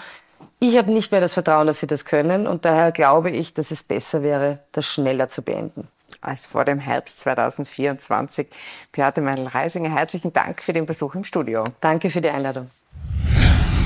Ich 0.60 0.77
habe 0.77 0.91
nicht 0.91 1.12
mehr 1.12 1.22
das 1.22 1.33
Vertrauen, 1.33 1.67
dass 1.67 1.81
sie 1.81 1.88
das 1.88 2.05
können 2.05 2.48
und 2.48 2.65
daher 2.65 2.91
glaube 2.91 3.29
ich, 3.29 3.53
dass 3.53 3.69
es 3.69 3.83
besser 3.83 4.24
wäre, 4.24 4.60
das 4.72 4.86
schneller 4.86 5.29
zu 5.29 5.43
beenden. 5.43 5.88
Als 6.22 6.45
vor 6.45 6.63
dem 6.63 6.79
Herbst 6.79 7.19
2024. 7.19 8.48
Beate 8.91 9.22
Meindl-Reisinger, 9.22 9.93
herzlichen 9.93 10.31
Dank 10.31 10.63
für 10.63 10.74
den 10.74 10.86
Besuch 10.86 11.15
im 11.15 11.25
Studio. 11.25 11.65
Danke 11.81 12.10
für 12.10 12.22
die 12.22 12.29
Einladung. 12.29 12.72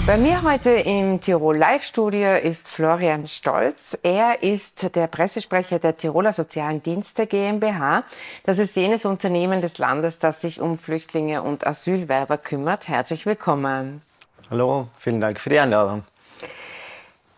Bei 0.08 0.16
mir 0.16 0.42
heute 0.42 0.70
im 0.70 1.20
Tirol 1.20 1.58
Live-Studio 1.58 2.36
ist 2.36 2.70
Florian 2.70 3.28
Stolz. 3.28 3.98
Er 4.04 4.42
ist 4.42 4.96
der 4.96 5.08
Pressesprecher 5.08 5.80
der 5.80 5.98
Tiroler 5.98 6.32
Sozialen 6.32 6.82
Dienste 6.82 7.28
GmbH. 7.28 8.06
Das 8.46 8.58
ist 8.58 8.78
jenes 8.78 9.04
Unternehmen 9.04 9.60
des 9.60 9.80
Landes, 9.80 10.18
das 10.18 10.40
sich 10.40 10.62
um 10.62 10.78
Flüchtlinge 10.78 11.44
und 11.44 11.68
Asylwerber 11.68 12.38
kümmert. 12.38 12.88
Herzlich 12.88 13.26
willkommen. 13.26 14.02
Hallo, 14.50 14.88
vielen 14.98 15.20
Dank 15.20 15.42
für 15.42 15.50
die 15.50 15.60
Einladung. 15.60 16.06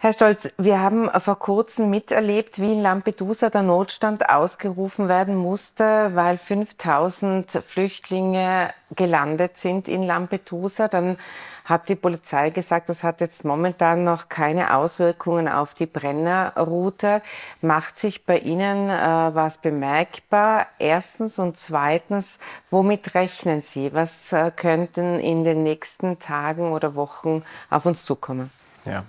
Herr 0.02 0.14
Stolz, 0.14 0.48
wir 0.58 0.80
haben 0.80 1.10
vor 1.20 1.38
kurzem 1.38 1.90
miterlebt, 1.90 2.62
wie 2.62 2.72
in 2.72 2.82
Lampedusa 2.82 3.50
der 3.50 3.64
Notstand 3.64 4.30
ausgerufen 4.30 5.10
werden 5.10 5.36
musste, 5.36 6.12
weil 6.14 6.38
5000 6.38 7.52
Flüchtlinge 7.52 8.74
gelandet 8.96 9.58
sind 9.58 9.90
in 9.90 10.04
Lampedusa. 10.04 10.88
Dann 10.88 11.18
hat 11.66 11.90
die 11.90 11.98
Polizei 11.98 12.50
gesagt, 12.50 12.88
das 12.88 13.04
hat 13.04 13.20
jetzt 13.20 13.44
momentan 13.44 14.06
noch 14.06 14.30
keine 14.30 14.74
Auswirkungen 14.74 15.50
auf 15.50 15.74
die 15.74 15.86
Brennerroute. 15.86 17.22
Macht 17.60 18.00
sich 18.00 18.26
bei 18.26 18.38
Ihnen 18.38 18.90
äh, 18.90 19.36
was 19.36 19.58
bemerkbar? 19.58 20.68
Erstens 20.80 21.40
und 21.40 21.58
zweitens, 21.58 22.40
womit 22.72 23.16
rechnen 23.16 23.62
Sie? 23.62 23.94
Was 23.94 24.32
äh, 24.32 24.50
könnten 24.56 25.20
in 25.20 25.44
den 25.44 25.64
nächsten 25.64 26.20
Tagen 26.20 26.72
oder 26.72 26.96
Wochen 26.96 27.44
auf 27.70 27.86
uns 27.86 28.06
zukommen? 28.06 28.50
Ja, 28.86 29.04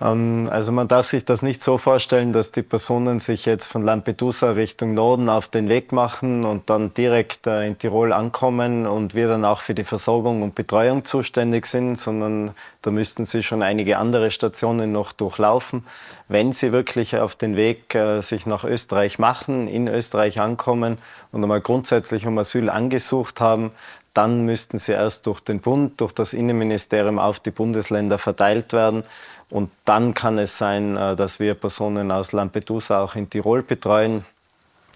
also 0.00 0.70
man 0.70 0.86
darf 0.86 1.06
sich 1.06 1.24
das 1.24 1.42
nicht 1.42 1.64
so 1.64 1.76
vorstellen, 1.76 2.32
dass 2.32 2.52
die 2.52 2.62
Personen 2.62 3.18
sich 3.18 3.46
jetzt 3.46 3.66
von 3.66 3.84
Lampedusa 3.84 4.52
Richtung 4.52 4.94
Norden 4.94 5.28
auf 5.28 5.48
den 5.48 5.68
Weg 5.68 5.90
machen 5.90 6.44
und 6.44 6.70
dann 6.70 6.94
direkt 6.94 7.48
äh, 7.48 7.66
in 7.66 7.78
Tirol 7.78 8.12
ankommen 8.12 8.86
und 8.86 9.14
wir 9.16 9.26
dann 9.26 9.44
auch 9.44 9.60
für 9.60 9.74
die 9.74 9.82
Versorgung 9.82 10.42
und 10.42 10.54
Betreuung 10.54 11.04
zuständig 11.04 11.66
sind, 11.66 11.98
sondern 11.98 12.52
da 12.82 12.92
müssten 12.92 13.24
sie 13.24 13.42
schon 13.42 13.60
einige 13.60 13.98
andere 13.98 14.30
Stationen 14.30 14.92
noch 14.92 15.10
durchlaufen. 15.12 15.84
Wenn 16.28 16.52
sie 16.52 16.70
wirklich 16.70 17.16
auf 17.16 17.34
den 17.34 17.56
Weg 17.56 17.92
äh, 17.96 18.20
sich 18.20 18.46
nach 18.46 18.62
Österreich 18.62 19.18
machen, 19.18 19.66
in 19.66 19.88
Österreich 19.88 20.38
ankommen 20.38 20.98
und 21.32 21.42
einmal 21.42 21.60
grundsätzlich 21.60 22.24
um 22.24 22.38
Asyl 22.38 22.70
angesucht 22.70 23.40
haben, 23.40 23.72
dann 24.14 24.44
müssten 24.44 24.78
sie 24.78 24.92
erst 24.92 25.26
durch 25.26 25.38
den 25.38 25.60
Bund, 25.60 26.00
durch 26.00 26.12
das 26.12 26.32
Innenministerium 26.32 27.20
auf 27.20 27.38
die 27.38 27.52
Bundesländer 27.52 28.18
verteilt 28.18 28.72
werden. 28.72 29.04
Und 29.50 29.70
dann 29.84 30.14
kann 30.14 30.38
es 30.38 30.58
sein, 30.58 30.96
äh, 30.96 31.16
dass 31.16 31.40
wir 31.40 31.54
Personen 31.54 32.12
aus 32.12 32.32
Lampedusa 32.32 33.02
auch 33.02 33.14
in 33.14 33.30
Tirol 33.30 33.62
betreuen. 33.62 34.24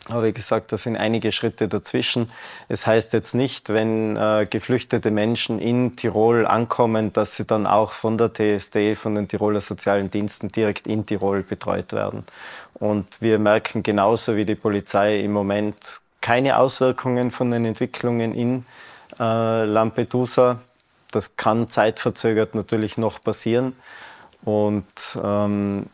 Aber 0.09 0.25
wie 0.25 0.33
gesagt, 0.33 0.73
da 0.73 0.77
sind 0.77 0.97
einige 0.97 1.31
Schritte 1.31 1.69
dazwischen. 1.69 2.31
Es 2.69 2.87
heißt 2.87 3.13
jetzt 3.13 3.35
nicht, 3.35 3.69
wenn 3.69 4.17
äh, 4.17 4.47
geflüchtete 4.51 5.13
Menschen 5.13 5.61
in 5.61 5.95
Tirol 5.95 6.45
ankommen, 6.45 7.13
dass 7.13 7.37
sie 7.37 7.45
dann 7.45 7.67
auch 7.69 7.93
von 7.93 8.19
der 8.19 8.33
TSD, 8.33 8.97
von 8.97 9.15
den 9.15 9.29
Tiroler 9.29 9.61
Sozialen 9.61 10.11
Diensten 10.11 10.49
direkt 10.49 10.89
in 10.89 11.07
Tirol 11.07 11.45
betreut 11.45 11.93
werden. 11.93 12.25
Und 12.75 13.07
wir 13.21 13.39
merken 13.39 13.85
genauso 13.85 14.35
wie 14.35 14.45
die 14.45 14.57
Polizei 14.57 15.21
im 15.21 15.33
Moment 15.33 16.01
keine 16.21 16.59
Auswirkungen 16.59 17.31
von 17.31 17.53
den 17.53 17.65
Entwicklungen 17.65 18.35
in 18.35 18.67
äh, 19.21 19.65
Lampedusa. 19.65 20.59
Das 21.13 21.37
kann 21.37 21.69
zeitverzögert 21.69 22.57
natürlich 22.57 22.99
noch 22.99 23.21
passieren. 23.21 23.77
Und 24.45 24.85
ähm, 25.23 25.87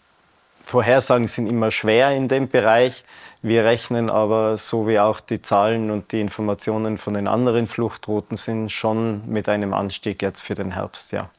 Vorhersagen 0.63 1.29
sind 1.29 1.47
immer 1.47 1.71
schwer 1.71 2.15
in 2.15 2.29
dem 2.29 2.49
Bereich. 2.49 3.05
Wir 3.41 3.65
rechnen 3.65 4.11
aber, 4.11 4.59
so 4.59 4.89
wie 4.89 4.99
auch 4.99 5.21
die 5.21 5.41
Zahlen 5.41 5.91
und 5.91 6.13
die 6.13 6.21
Informationen 6.21 6.99
von 6.99 7.15
den 7.15 7.29
anderen 7.29 7.67
Fluchtrouten 7.67 8.37
sind, 8.37 8.71
schon 8.71 9.23
mit 9.27 9.49
einem 9.49 9.73
Anstieg 9.73 10.23
jetzt 10.23 10.43
für 10.43 10.55
den 10.55 10.73
Herbst, 10.73 11.13
ja. 11.13 11.31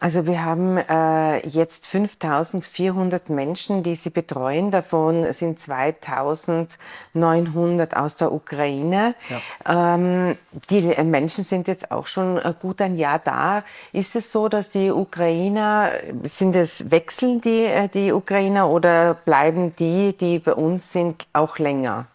Also 0.00 0.26
wir 0.26 0.44
haben 0.44 0.78
äh, 0.78 1.44
jetzt 1.48 1.88
5400 1.88 3.30
Menschen, 3.30 3.82
die 3.82 3.96
Sie 3.96 4.10
betreuen. 4.10 4.70
Davon 4.70 5.32
sind 5.32 5.58
2900 5.58 7.96
aus 7.96 8.14
der 8.14 8.30
Ukraine. 8.32 9.16
Ja. 9.64 9.96
Ähm, 9.96 10.36
die 10.70 10.82
Menschen 11.02 11.42
sind 11.42 11.66
jetzt 11.66 11.90
auch 11.90 12.06
schon 12.06 12.40
gut 12.60 12.80
ein 12.80 12.96
Jahr 12.96 13.18
da. 13.18 13.64
Ist 13.92 14.14
es 14.14 14.30
so, 14.30 14.48
dass 14.48 14.70
die 14.70 14.92
Ukrainer, 14.92 15.90
sind 16.22 16.54
es 16.54 16.92
wechseln 16.92 17.40
die, 17.40 17.64
äh, 17.64 17.88
die 17.88 18.12
Ukrainer 18.12 18.70
oder 18.70 19.14
bleiben 19.14 19.72
die, 19.72 20.16
die 20.16 20.38
bei 20.38 20.54
uns 20.54 20.92
sind, 20.92 21.26
auch 21.32 21.58
länger? 21.58 22.06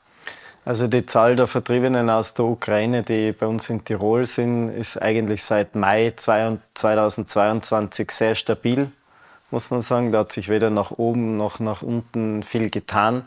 Also 0.66 0.88
die 0.88 1.06
Zahl 1.06 1.36
der 1.36 1.48
Vertriebenen 1.48 2.10
aus 2.10 2.36
der 2.36 2.46
Ukraine, 2.46 3.04
die 3.04 3.34
bei 3.34 3.48
uns 3.48 3.70
in 3.70 3.84
Tirol 3.84 4.26
sind, 4.28 4.70
ist 4.70 5.02
eigentlich 5.02 5.44
seit 5.44 5.76
Mai 5.76 6.14
2022 6.16 8.10
sehr 8.12 8.36
stabil, 8.36 8.90
muss 9.52 9.70
man 9.72 9.82
sagen. 9.82 10.14
Da 10.14 10.20
hat 10.20 10.32
sich 10.32 10.48
weder 10.48 10.70
nach 10.70 10.92
oben 10.92 11.36
noch 11.36 11.60
nach 11.60 11.82
unten 11.82 12.44
viel 12.44 12.70
getan. 12.70 13.26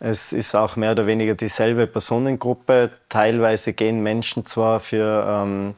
Es 0.00 0.32
ist 0.32 0.54
auch 0.54 0.76
mehr 0.76 0.92
oder 0.92 1.06
weniger 1.06 1.34
dieselbe 1.34 1.86
Personengruppe. 1.86 2.90
Teilweise 3.10 3.74
gehen 3.74 4.02
Menschen 4.02 4.46
zwar 4.46 4.80
für 4.80 5.26
ähm, 5.28 5.74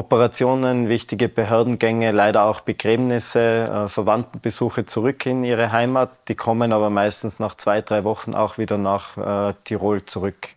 Operationen, 0.00 0.88
wichtige 0.88 1.28
Behördengänge, 1.28 2.10
leider 2.10 2.44
auch 2.46 2.60
Begräbnisse, 2.60 3.84
äh, 3.84 3.88
Verwandtenbesuche 3.88 4.86
zurück 4.86 5.26
in 5.26 5.44
ihre 5.44 5.72
Heimat. 5.72 6.08
Die 6.28 6.34
kommen 6.34 6.72
aber 6.72 6.88
meistens 6.88 7.38
nach 7.38 7.54
zwei, 7.54 7.82
drei 7.82 8.02
Wochen 8.02 8.34
auch 8.34 8.56
wieder 8.56 8.78
nach 8.78 9.18
äh, 9.18 9.54
Tirol 9.64 10.02
zurück. 10.06 10.48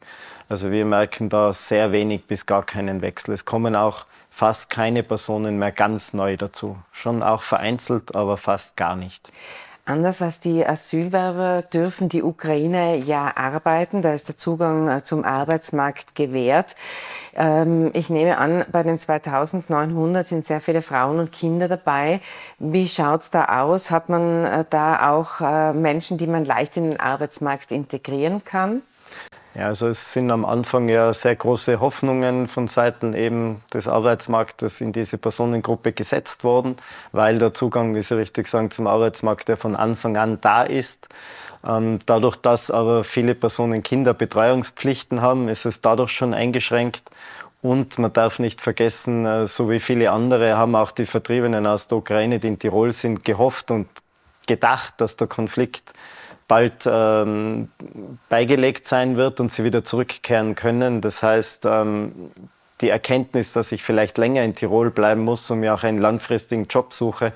Also 0.47 0.71
wir 0.71 0.85
merken 0.85 1.27
da 1.27 1.51
sehr 1.51 1.91
wenig 1.91 2.25
bis 2.25 2.45
gar 2.45 2.65
keinen 2.65 3.01
Wechsel. 3.01 3.33
Es 3.33 3.43
kommen 3.43 3.75
auch 3.75 4.05
fast 4.31 4.69
keine 4.69 5.03
Personen 5.03 5.59
mehr 5.59 5.73
ganz 5.73 6.13
neu 6.13 6.37
dazu. 6.37 6.77
Schon 6.93 7.21
auch 7.21 7.41
vereinzelt, 7.41 8.15
aber 8.15 8.37
fast 8.37 8.77
gar 8.77 8.95
nicht. 8.95 9.29
Anders 9.85 10.21
als 10.21 10.39
die 10.39 10.65
Asylwerber 10.65 11.61
dürfen 11.61 12.07
die 12.07 12.23
Ukrainer 12.23 12.95
ja 12.95 13.35
arbeiten. 13.35 14.01
Da 14.01 14.13
ist 14.13 14.29
der 14.29 14.37
Zugang 14.37 14.87
äh, 14.87 15.03
zum 15.03 15.25
Arbeitsmarkt 15.25 16.15
gewährt. 16.15 16.77
Ähm, 17.35 17.91
ich 17.93 18.09
nehme 18.09 18.37
an, 18.37 18.63
bei 18.71 18.81
den 18.81 18.97
2900 18.97 20.25
sind 20.25 20.45
sehr 20.45 20.61
viele 20.61 20.81
Frauen 20.81 21.19
und 21.19 21.33
Kinder 21.33 21.67
dabei. 21.67 22.21
Wie 22.59 22.87
schaut's 22.87 23.29
da 23.29 23.61
aus? 23.61 23.91
Hat 23.91 24.07
man 24.07 24.45
äh, 24.45 24.65
da 24.69 25.11
auch 25.11 25.41
äh, 25.41 25.73
Menschen, 25.73 26.17
die 26.17 26.27
man 26.27 26.45
leicht 26.45 26.77
in 26.77 26.91
den 26.91 26.99
Arbeitsmarkt 27.01 27.73
integrieren 27.73 28.45
kann? 28.45 28.83
Ja, 29.55 29.67
also 29.67 29.87
es 29.87 30.13
sind 30.13 30.31
am 30.31 30.45
Anfang 30.45 30.89
ja 30.89 31.13
sehr 31.13 31.35
große 31.35 31.79
Hoffnungen 31.79 32.47
von 32.47 32.67
Seiten 32.67 33.13
eben 33.13 33.61
des 33.71 33.87
Arbeitsmarktes 33.87 34.81
in 34.81 34.93
diese 34.93 35.19
Personengruppe 35.19 35.91
gesetzt 35.91 36.43
worden, 36.43 36.75
weil 37.11 37.37
der 37.37 37.53
Zugang, 37.53 37.93
wie 37.93 38.01
Sie 38.01 38.17
richtig 38.17 38.47
sagen, 38.47 38.71
zum 38.71 38.87
Arbeitsmarkt 38.87 39.49
ja 39.49 39.55
von 39.55 39.75
Anfang 39.75 40.17
an 40.17 40.39
da 40.41 40.63
ist. 40.63 41.07
Ähm, 41.63 41.99
dadurch, 42.07 42.35
dass 42.37 42.71
aber 42.71 43.03
viele 43.03 43.35
Personen 43.35 43.83
Kinderbetreuungspflichten 43.83 45.21
haben, 45.21 45.47
ist 45.47 45.65
es 45.65 45.81
dadurch 45.81 46.11
schon 46.11 46.33
eingeschränkt. 46.33 47.03
Und 47.61 47.99
man 47.99 48.11
darf 48.11 48.39
nicht 48.39 48.59
vergessen, 48.59 49.25
äh, 49.27 49.45
so 49.45 49.69
wie 49.69 49.79
viele 49.79 50.11
andere 50.11 50.57
haben 50.57 50.75
auch 50.75 50.91
die 50.91 51.05
Vertriebenen 51.05 51.67
aus 51.67 51.87
der 51.87 51.99
Ukraine, 51.99 52.39
die 52.39 52.47
in 52.47 52.57
Tirol 52.57 52.91
sind, 52.91 53.23
gehofft 53.23 53.69
und 53.69 53.87
gedacht, 54.47 54.95
dass 54.97 55.15
der 55.15 55.27
Konflikt 55.27 55.93
bald 56.53 56.83
ähm, 56.85 57.69
beigelegt 58.29 58.87
sein 58.87 59.17
wird 59.17 59.39
und 59.39 59.51
sie 59.51 59.63
wieder 59.63 59.83
zurückkehren 59.83 60.53
können. 60.53 61.01
Das 61.01 61.23
heißt, 61.23 61.65
ähm, 61.65 62.29
die 62.79 62.89
Erkenntnis, 62.89 63.53
dass 63.53 63.71
ich 63.71 63.81
vielleicht 63.81 64.19
länger 64.19 64.43
in 64.43 64.53
Tirol 64.53 64.91
bleiben 64.91 65.23
muss 65.23 65.49
und 65.49 65.61
mir 65.61 65.73
auch 65.73 65.81
einen 65.81 65.97
langfristigen 65.97 66.67
Job 66.67 66.93
suche, 66.93 67.33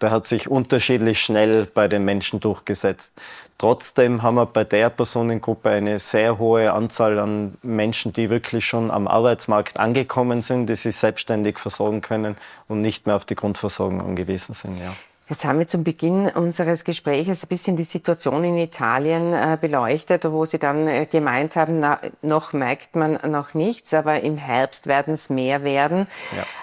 der 0.00 0.10
hat 0.10 0.26
sich 0.26 0.48
unterschiedlich 0.50 1.20
schnell 1.20 1.66
bei 1.66 1.86
den 1.86 2.04
Menschen 2.04 2.40
durchgesetzt. 2.40 3.12
Trotzdem 3.56 4.24
haben 4.24 4.34
wir 4.34 4.46
bei 4.46 4.64
der 4.64 4.90
Personengruppe 4.90 5.70
eine 5.70 6.00
sehr 6.00 6.40
hohe 6.40 6.72
Anzahl 6.72 7.20
an 7.20 7.58
Menschen, 7.62 8.12
die 8.14 8.30
wirklich 8.30 8.66
schon 8.66 8.90
am 8.90 9.06
Arbeitsmarkt 9.06 9.78
angekommen 9.78 10.42
sind, 10.42 10.66
die 10.66 10.74
sich 10.74 10.96
selbstständig 10.96 11.60
versorgen 11.60 12.00
können 12.00 12.36
und 12.66 12.82
nicht 12.82 13.06
mehr 13.06 13.14
auf 13.14 13.26
die 13.26 13.36
Grundversorgung 13.36 14.00
angewiesen 14.00 14.56
sind. 14.56 14.76
Ja. 14.80 14.92
Jetzt 15.28 15.44
haben 15.44 15.58
wir 15.58 15.66
zum 15.66 15.82
Beginn 15.82 16.28
unseres 16.28 16.84
Gesprächs 16.84 17.44
ein 17.44 17.48
bisschen 17.48 17.76
die 17.76 17.82
Situation 17.82 18.44
in 18.44 18.56
Italien 18.58 19.32
äh, 19.32 19.58
beleuchtet, 19.60 20.24
wo 20.24 20.46
Sie 20.46 20.60
dann 20.60 20.86
äh, 20.86 21.06
gemeint 21.06 21.56
haben, 21.56 21.80
na, 21.80 21.96
noch 22.22 22.52
merkt 22.52 22.94
man 22.94 23.18
noch 23.28 23.52
nichts, 23.52 23.92
aber 23.92 24.20
im 24.20 24.36
Herbst 24.36 24.86
werden 24.86 25.14
es 25.14 25.28
mehr 25.28 25.64
werden. 25.64 26.06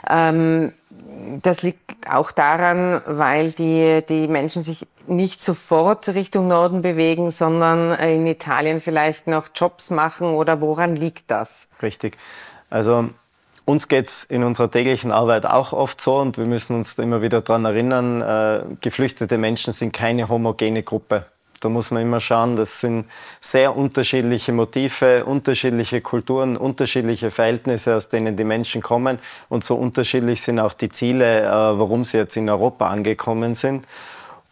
Ja. 0.07 0.29
Ähm, 0.29 0.71
das 1.41 1.61
liegt 1.61 2.09
auch 2.09 2.31
daran, 2.31 3.01
weil 3.05 3.51
die, 3.51 4.01
die 4.07 4.29
Menschen 4.29 4.61
sich 4.61 4.87
nicht 5.07 5.43
sofort 5.43 6.07
Richtung 6.09 6.47
Norden 6.47 6.81
bewegen, 6.81 7.31
sondern 7.31 7.91
äh, 7.91 8.15
in 8.15 8.25
Italien 8.25 8.79
vielleicht 8.79 9.27
noch 9.27 9.49
Jobs 9.53 9.89
machen 9.89 10.27
oder 10.27 10.61
woran 10.61 10.95
liegt 10.95 11.29
das? 11.29 11.67
Richtig. 11.81 12.17
Also 12.69 13.09
uns 13.65 13.87
geht 13.87 14.07
es 14.07 14.23
in 14.23 14.43
unserer 14.43 14.69
täglichen 14.69 15.11
Arbeit 15.11 15.45
auch 15.45 15.73
oft 15.73 16.01
so 16.01 16.17
und 16.17 16.37
wir 16.37 16.45
müssen 16.45 16.75
uns 16.75 16.97
immer 16.99 17.21
wieder 17.21 17.41
daran 17.41 17.65
erinnern, 17.65 18.21
äh, 18.21 18.63
geflüchtete 18.81 19.37
Menschen 19.37 19.73
sind 19.73 19.93
keine 19.93 20.27
homogene 20.27 20.83
Gruppe. 20.83 21.25
Da 21.63 21.69
muss 21.69 21.91
man 21.91 22.01
immer 22.01 22.19
schauen, 22.19 22.57
das 22.57 22.81
sind 22.81 23.05
sehr 23.39 23.77
unterschiedliche 23.77 24.51
Motive, 24.51 25.23
unterschiedliche 25.23 26.01
Kulturen, 26.01 26.57
unterschiedliche 26.57 27.31
Verhältnisse, 27.31 27.95
aus 27.95 28.09
denen 28.09 28.35
die 28.35 28.43
Menschen 28.43 28.81
kommen. 28.81 29.17
Und 29.47 29.63
so 29.63 29.75
unterschiedlich 29.75 30.41
sind 30.41 30.59
auch 30.59 30.73
die 30.73 30.89
Ziele, 30.89 31.43
äh, 31.43 31.45
warum 31.45 32.03
sie 32.03 32.17
jetzt 32.17 32.35
in 32.35 32.49
Europa 32.49 32.89
angekommen 32.89 33.55
sind. 33.55 33.85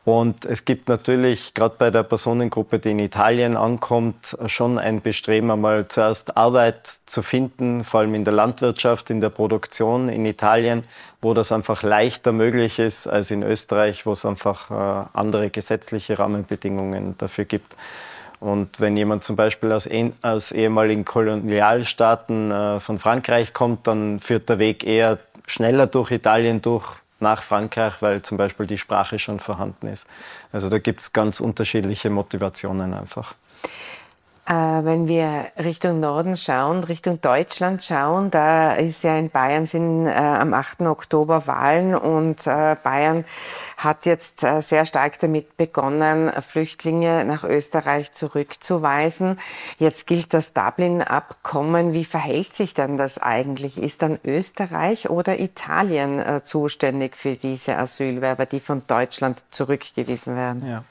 Und 0.03 0.45
es 0.45 0.65
gibt 0.65 0.89
natürlich 0.89 1.53
gerade 1.53 1.75
bei 1.77 1.91
der 1.91 2.01
Personengruppe, 2.01 2.79
die 2.79 2.89
in 2.89 2.99
Italien 2.99 3.55
ankommt, 3.55 4.35
schon 4.47 4.79
ein 4.79 5.01
Bestreben, 5.01 5.51
einmal 5.51 5.87
zuerst 5.89 6.37
Arbeit 6.37 6.87
zu 7.05 7.21
finden, 7.21 7.83
vor 7.83 7.99
allem 7.99 8.15
in 8.15 8.25
der 8.25 8.33
Landwirtschaft, 8.33 9.11
in 9.11 9.21
der 9.21 9.29
Produktion 9.29 10.09
in 10.09 10.25
Italien, 10.25 10.85
wo 11.21 11.35
das 11.35 11.51
einfach 11.51 11.83
leichter 11.83 12.31
möglich 12.31 12.79
ist 12.79 13.05
als 13.05 13.29
in 13.29 13.43
Österreich, 13.43 14.07
wo 14.07 14.13
es 14.13 14.25
einfach 14.25 14.71
äh, 14.71 15.07
andere 15.13 15.51
gesetzliche 15.51 16.17
Rahmenbedingungen 16.17 17.15
dafür 17.19 17.45
gibt. 17.45 17.75
Und 18.39 18.79
wenn 18.79 18.97
jemand 18.97 19.23
zum 19.23 19.35
Beispiel 19.35 19.71
aus, 19.71 19.87
aus 20.23 20.51
ehemaligen 20.51 21.05
Kolonialstaaten 21.05 22.51
äh, 22.51 22.79
von 22.79 22.97
Frankreich 22.97 23.53
kommt, 23.53 23.85
dann 23.85 24.19
führt 24.19 24.49
der 24.49 24.57
Weg 24.57 24.83
eher 24.83 25.19
schneller 25.45 25.85
durch 25.85 26.09
Italien 26.09 26.59
durch, 26.63 26.87
nach 27.21 27.43
Frankreich, 27.43 28.01
weil 28.01 28.21
zum 28.21 28.38
Beispiel 28.38 28.67
die 28.67 28.77
Sprache 28.77 29.19
schon 29.19 29.39
vorhanden 29.39 29.88
ist. 29.88 30.07
Also 30.51 30.69
da 30.69 30.79
gibt 30.79 31.01
es 31.01 31.13
ganz 31.13 31.39
unterschiedliche 31.39 32.10
Motivationen 32.10 32.93
einfach. 32.93 33.36
Äh, 34.51 34.83
wenn 34.83 35.07
wir 35.07 35.45
Richtung 35.57 36.01
Norden 36.01 36.35
schauen, 36.35 36.83
Richtung 36.83 37.21
Deutschland 37.21 37.85
schauen, 37.85 38.31
da 38.31 38.73
ist 38.73 39.01
ja 39.05 39.17
in 39.17 39.29
Bayern 39.29 39.65
sind 39.65 40.07
äh, 40.07 40.11
am 40.11 40.53
8. 40.53 40.81
Oktober 40.81 41.47
Wahlen 41.47 41.95
und 41.95 42.45
äh, 42.47 42.75
Bayern 42.83 43.23
hat 43.77 44.05
jetzt 44.05 44.43
äh, 44.43 44.59
sehr 44.59 44.85
stark 44.85 45.19
damit 45.19 45.55
begonnen, 45.55 46.29
Flüchtlinge 46.41 47.23
nach 47.23 47.45
Österreich 47.45 48.11
zurückzuweisen. 48.11 49.39
Jetzt 49.77 50.05
gilt 50.05 50.33
das 50.33 50.51
Dublin-Abkommen. 50.51 51.93
Wie 51.93 52.03
verhält 52.03 52.53
sich 52.53 52.73
dann 52.73 52.97
das 52.97 53.19
eigentlich? 53.19 53.81
Ist 53.81 54.01
dann 54.01 54.19
Österreich 54.25 55.09
oder 55.09 55.39
Italien 55.39 56.19
äh, 56.19 56.43
zuständig 56.43 57.15
für 57.15 57.37
diese 57.37 57.77
Asylwerber, 57.77 58.45
die 58.45 58.59
von 58.59 58.81
Deutschland 58.85 59.43
zurückgewiesen 59.51 60.35
werden? 60.35 60.67
Ja. 60.67 60.83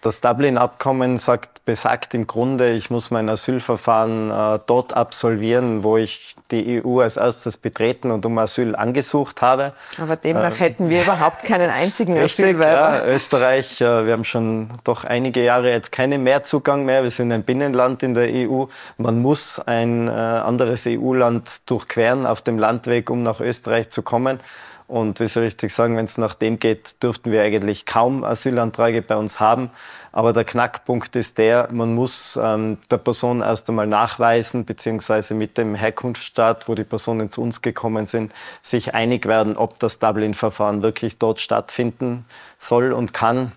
Das 0.00 0.20
Dublin-Abkommen 0.20 1.18
sagt, 1.18 1.64
besagt 1.64 2.14
im 2.14 2.26
Grunde, 2.26 2.72
ich 2.72 2.90
muss 2.90 3.10
mein 3.10 3.28
Asylverfahren 3.28 4.30
äh, 4.30 4.60
dort 4.66 4.94
absolvieren, 4.94 5.82
wo 5.82 5.96
ich 5.96 6.36
die 6.52 6.80
EU 6.84 7.00
als 7.00 7.16
erstes 7.16 7.56
betreten 7.56 8.12
und 8.12 8.24
um 8.24 8.38
Asyl 8.38 8.76
angesucht 8.76 9.42
habe. 9.42 9.72
Aber 10.00 10.14
demnach 10.14 10.52
äh, 10.52 10.60
hätten 10.60 10.88
wir 10.88 11.02
überhaupt 11.02 11.42
keinen 11.42 11.68
einzigen 11.68 12.16
Asylwerber. 12.22 12.98
Ja, 12.98 13.06
Österreich, 13.06 13.80
äh, 13.80 14.06
wir 14.06 14.12
haben 14.12 14.24
schon 14.24 14.70
doch 14.84 15.02
einige 15.02 15.42
Jahre 15.42 15.72
jetzt 15.72 15.90
keinen 15.90 16.22
Mehrzugang 16.22 16.84
mehr. 16.84 17.02
Wir 17.02 17.10
sind 17.10 17.32
ein 17.32 17.42
Binnenland 17.42 18.02
in 18.04 18.14
der 18.14 18.28
EU. 18.28 18.66
Man 18.96 19.20
muss 19.20 19.58
ein 19.58 20.06
äh, 20.06 20.12
anderes 20.12 20.86
EU-Land 20.86 21.68
durchqueren 21.68 22.26
auf 22.26 22.42
dem 22.42 22.58
Landweg, 22.58 23.10
um 23.10 23.24
nach 23.24 23.40
Österreich 23.40 23.90
zu 23.90 24.02
kommen. 24.02 24.38
Und 24.88 25.18
wie 25.18 25.24
ich 25.24 25.36
richtig 25.36 25.74
sagen, 25.74 25.96
wenn 25.96 26.04
es 26.04 26.16
nach 26.16 26.34
dem 26.34 26.60
geht, 26.60 27.02
dürften 27.02 27.32
wir 27.32 27.42
eigentlich 27.42 27.86
kaum 27.86 28.22
Asylanträge 28.22 29.02
bei 29.02 29.16
uns 29.16 29.40
haben. 29.40 29.70
Aber 30.12 30.32
der 30.32 30.44
Knackpunkt 30.44 31.16
ist 31.16 31.38
der, 31.38 31.68
man 31.72 31.94
muss 31.94 32.38
ähm, 32.40 32.78
der 32.90 32.98
Person 32.98 33.40
erst 33.40 33.68
einmal 33.68 33.88
nachweisen, 33.88 34.64
beziehungsweise 34.64 35.34
mit 35.34 35.58
dem 35.58 35.74
Herkunftsstaat, 35.74 36.68
wo 36.68 36.76
die 36.76 36.84
Personen 36.84 37.32
zu 37.32 37.42
uns 37.42 37.62
gekommen 37.62 38.06
sind, 38.06 38.32
sich 38.62 38.94
einig 38.94 39.26
werden, 39.26 39.56
ob 39.56 39.78
das 39.80 39.98
Dublin-Verfahren 39.98 40.82
wirklich 40.82 41.18
dort 41.18 41.40
stattfinden 41.40 42.24
soll 42.58 42.92
und 42.92 43.12
kann. 43.12 43.52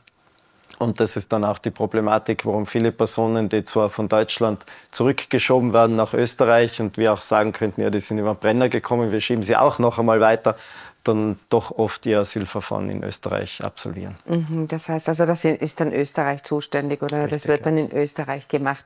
Und 0.79 1.01
das 1.01 1.17
ist 1.17 1.33
dann 1.33 1.43
auch 1.43 1.59
die 1.59 1.71
Problematik, 1.71 2.45
warum 2.45 2.65
viele 2.65 2.93
Personen, 2.93 3.49
die 3.49 3.65
zwar 3.65 3.89
von 3.89 4.07
Deutschland 4.07 4.65
zurückgeschoben 4.91 5.73
werden 5.73 5.97
nach 5.97 6.13
Österreich 6.13 6.79
und 6.79 6.97
wir 6.97 7.11
auch 7.11 7.19
sagen 7.19 7.51
könnten, 7.51 7.81
ja, 7.81 7.89
die 7.89 7.99
sind 7.99 8.17
über 8.17 8.33
den 8.33 8.39
Brenner 8.39 8.69
gekommen, 8.69 9.11
wir 9.11 9.19
schieben 9.19 9.43
sie 9.43 9.57
auch 9.57 9.77
noch 9.77 9.99
einmal 9.99 10.21
weiter, 10.21 10.55
dann 11.03 11.39
doch 11.49 11.71
oft 11.71 12.05
ihr 12.05 12.19
Asylverfahren 12.19 12.89
in 12.89 13.03
Österreich 13.03 13.63
absolvieren. 13.63 14.17
Mhm, 14.25 14.67
das 14.67 14.89
heißt 14.89 15.09
also, 15.09 15.25
das 15.25 15.45
ist 15.45 15.79
dann 15.79 15.93
Österreich 15.93 16.43
zuständig 16.43 17.01
oder 17.01 17.23
Richtig, 17.23 17.31
das 17.31 17.47
wird 17.47 17.65
dann 17.65 17.77
in 17.77 17.91
Österreich 17.91 18.47
gemacht. 18.47 18.85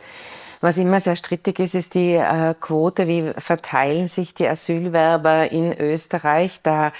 Was 0.63 0.77
immer 0.77 1.01
sehr 1.01 1.17
strittig 1.17 1.59
ist, 1.59 1.75
ist 1.75 1.93
die 1.93 2.13
äh, 2.13 2.55
Quote. 2.57 3.05
Wie 3.05 3.33
verteilen 3.37 4.07
sich 4.07 4.33
die 4.33 4.47
Asylwerber 4.47 5.51
in 5.51 5.77
Österreich? 5.77 6.61
Da 6.63 6.85
ja. 6.85 6.93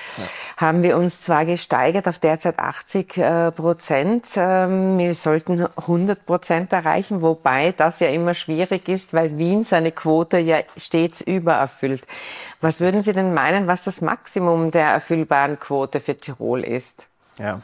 haben 0.57 0.83
wir 0.83 0.97
uns 0.97 1.21
zwar 1.21 1.45
gesteigert 1.45 2.09
auf 2.09 2.19
derzeit 2.19 2.59
80 2.59 3.17
äh, 3.17 3.51
Prozent. 3.53 4.27
Ähm, 4.35 4.97
wir 4.97 5.15
sollten 5.15 5.65
100 5.77 6.25
Prozent 6.25 6.73
erreichen, 6.73 7.21
wobei 7.21 7.71
das 7.71 8.01
ja 8.01 8.09
immer 8.09 8.33
schwierig 8.33 8.89
ist, 8.89 9.13
weil 9.13 9.37
Wien 9.37 9.63
seine 9.63 9.93
Quote 9.93 10.39
ja 10.39 10.57
stets 10.75 11.21
übererfüllt. 11.21 12.05
Was 12.59 12.81
würden 12.81 13.01
Sie 13.01 13.13
denn 13.13 13.33
meinen, 13.33 13.67
was 13.67 13.85
das 13.85 14.01
Maximum 14.01 14.71
der 14.71 14.89
erfüllbaren 14.89 15.57
Quote 15.57 16.01
für 16.01 16.17
Tirol 16.17 16.65
ist? 16.65 17.07
Ja, 17.39 17.61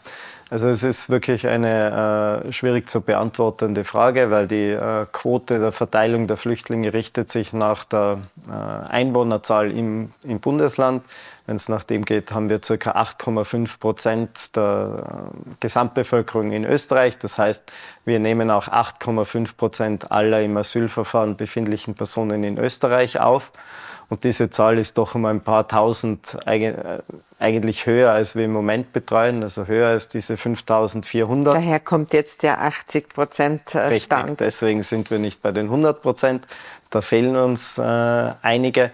also 0.50 0.68
es 0.68 0.82
ist 0.82 1.12
wirklich 1.12 1.46
eine 1.48 2.44
äh, 2.48 2.54
schwierig 2.54 2.90
zu 2.90 3.02
beantwortende 3.02 3.84
Frage, 3.84 4.32
weil 4.32 4.48
die 4.48 4.72
äh, 4.72 5.06
Quote 5.12 5.60
der 5.60 5.72
Verteilung 5.72 6.26
der 6.26 6.38
Flüchtlinge 6.38 6.92
richtet 6.92 7.32
sich 7.32 7.54
nach 7.54 7.84
der 7.84 8.22
äh, 8.48 8.52
Einwohnerzahl 8.52 9.72
im, 9.72 10.12
im 10.24 10.40
Bundesland. 10.40 11.04
Wenn 11.46 11.56
es 11.56 11.70
nach 11.70 11.84
dem 11.84 12.04
geht, 12.04 12.32
haben 12.32 12.50
wir 12.50 12.60
ca. 12.60 12.74
8,5 12.74 13.80
Prozent 13.80 14.56
der 14.56 15.32
äh, 15.36 15.50
Gesamtbevölkerung 15.60 16.52
in 16.52 16.66
Österreich. 16.66 17.20
Das 17.20 17.38
heißt, 17.38 17.72
wir 18.06 18.20
nehmen 18.20 18.50
auch 18.50 18.68
8,5 18.68 19.56
Prozent 19.56 20.12
aller 20.12 20.42
im 20.42 20.58
Asylverfahren 20.58 21.38
befindlichen 21.38 21.94
Personen 21.94 22.44
in 22.44 22.58
Österreich 22.58 23.20
auf. 23.20 23.52
Und 24.10 24.24
diese 24.24 24.50
Zahl 24.50 24.80
ist 24.80 24.98
doch 24.98 25.14
um 25.16 25.26
ein 25.26 25.42
paar 25.42 25.68
tausend 25.68 26.36
äh, 26.46 26.74
eigentlich 27.38 27.86
höher, 27.86 28.12
als 28.12 28.36
wir 28.36 28.46
im 28.46 28.52
Moment 28.52 28.92
betreuen, 28.92 29.44
also 29.44 29.68
höher 29.68 29.90
als 29.90 30.10
diese 30.10 30.36
5400. 30.36 31.54
Daher 31.54 31.80
kommt 31.80 32.12
jetzt 32.14 32.44
der 32.44 32.62
80 32.62 33.10
Prozent 33.10 33.76
äh, 33.76 33.94
Stand. 33.94 34.32
Richtig, 34.32 34.38
deswegen 34.40 34.84
sind 34.84 35.12
wir 35.12 35.20
nicht 35.20 35.42
bei 35.42 35.52
den 35.52 35.66
100 35.66 36.02
Prozent. 36.02 36.48
Da 36.90 37.02
fehlen 37.02 37.36
uns 37.36 37.78
äh, 37.78 37.82
einige. 37.82 38.92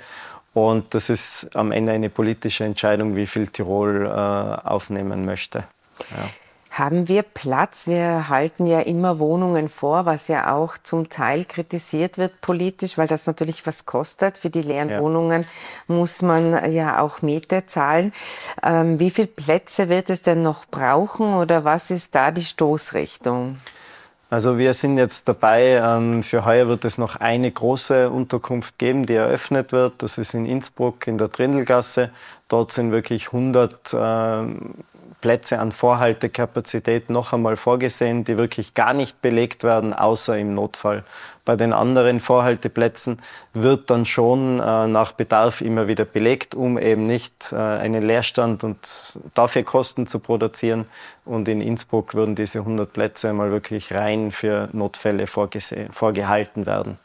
Und 0.54 0.94
das 0.94 1.10
ist 1.10 1.50
am 1.54 1.72
Ende 1.72 1.94
eine 1.94 2.10
politische 2.10 2.66
Entscheidung, 2.66 3.16
wie 3.16 3.26
viel 3.26 3.48
Tirol 3.48 4.06
äh, 4.06 4.10
aufnehmen 4.10 5.26
möchte. 5.26 5.66
Ja. 6.12 6.30
Haben 6.78 7.08
wir 7.08 7.24
Platz? 7.24 7.88
Wir 7.88 8.28
halten 8.28 8.68
ja 8.68 8.82
immer 8.82 9.18
Wohnungen 9.18 9.70
vor, 9.70 10.06
was 10.06 10.28
ja 10.28 10.54
auch 10.54 10.78
zum 10.78 11.08
Teil 11.08 11.46
kritisiert 11.46 12.18
wird 12.18 12.42
politisch, 12.42 12.98
weil 12.98 13.08
das 13.08 13.28
natürlich 13.28 13.66
was 13.66 13.86
kostet. 13.86 14.38
Für 14.38 14.50
die 14.50 14.62
leeren 14.62 14.90
ja. 14.90 15.00
Wohnungen 15.00 15.46
muss 15.88 16.22
man 16.22 16.70
ja 16.74 17.00
auch 17.00 17.22
Miete 17.22 17.66
zahlen. 17.66 18.12
Ähm, 18.62 19.00
wie 19.00 19.10
viele 19.10 19.28
Plätze 19.28 19.88
wird 19.88 20.10
es 20.10 20.22
denn 20.22 20.44
noch 20.44 20.66
brauchen 20.66 21.36
oder 21.36 21.64
was 21.64 21.92
ist 21.92 22.14
da 22.14 22.32
die 22.32 22.44
Stoßrichtung? 22.44 23.56
Also 24.30 24.58
wir 24.58 24.74
sind 24.74 24.98
jetzt 24.98 25.30
dabei, 25.30 25.82
ähm, 25.82 26.24
für 26.24 26.44
heuer 26.44 26.68
wird 26.68 26.84
es 26.84 26.98
noch 26.98 27.16
eine 27.16 27.50
große 27.50 28.10
Unterkunft 28.10 28.78
geben, 28.80 29.06
die 29.06 29.14
eröffnet 29.14 29.72
wird. 29.72 29.94
Das 30.00 30.18
ist 30.18 30.34
in 30.34 30.46
Innsbruck 30.46 31.08
in 31.08 31.18
der 31.18 31.32
Trindelgasse. 31.32 32.10
Dort 32.50 32.74
sind 32.74 32.92
wirklich 32.92 33.28
100 33.28 33.94
Plätze 35.26 35.58
an 35.58 35.72
Vorhaltekapazität 35.72 37.10
noch 37.10 37.34
einmal 37.34 37.58
vorgesehen, 37.58 38.26
die 38.26 38.38
wirklich 38.38 38.76
gar 38.76 38.94
nicht 38.94 39.24
belegt 39.24 39.64
werden, 39.64 39.92
außer 39.92 40.38
im 40.38 40.54
Notfall. 40.54 41.04
Bei 41.46 41.56
den 41.56 41.74
anderen 41.74 42.20
Vorhalteplätzen 42.20 43.20
wird 43.52 43.90
dann 43.90 44.06
schon 44.06 44.60
äh, 44.60 44.86
nach 44.86 45.14
Bedarf 45.14 45.62
immer 45.62 45.88
wieder 45.88 46.06
belegt, 46.06 46.54
um 46.54 46.78
eben 46.78 47.08
nicht 47.08 47.52
äh, 47.52 47.56
einen 47.56 48.06
Leerstand 48.06 48.64
und 48.64 49.18
dafür 49.34 49.64
Kosten 49.64 50.06
zu 50.06 50.20
produzieren. 50.20 50.86
Und 51.26 51.48
in 51.48 51.60
Innsbruck 51.60 52.14
würden 52.14 52.36
diese 52.36 52.60
100 52.60 52.94
Plätze 52.94 53.30
einmal 53.30 53.50
wirklich 53.50 53.96
rein 53.96 54.32
für 54.32 54.70
Notfälle 54.74 55.26
vorgehalten 55.26 56.68
werden. 56.68 57.00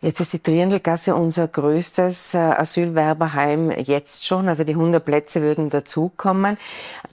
Jetzt 0.00 0.20
ist 0.20 0.32
die 0.32 0.38
Triendelgasse 0.38 1.14
unser 1.14 1.48
größtes 1.48 2.34
äh, 2.34 2.38
Asylwerberheim 2.38 3.70
jetzt 3.70 4.26
schon. 4.26 4.48
Also 4.48 4.64
die 4.64 4.72
100 4.72 5.04
Plätze 5.04 5.42
würden 5.42 5.70
dazukommen. 5.70 6.58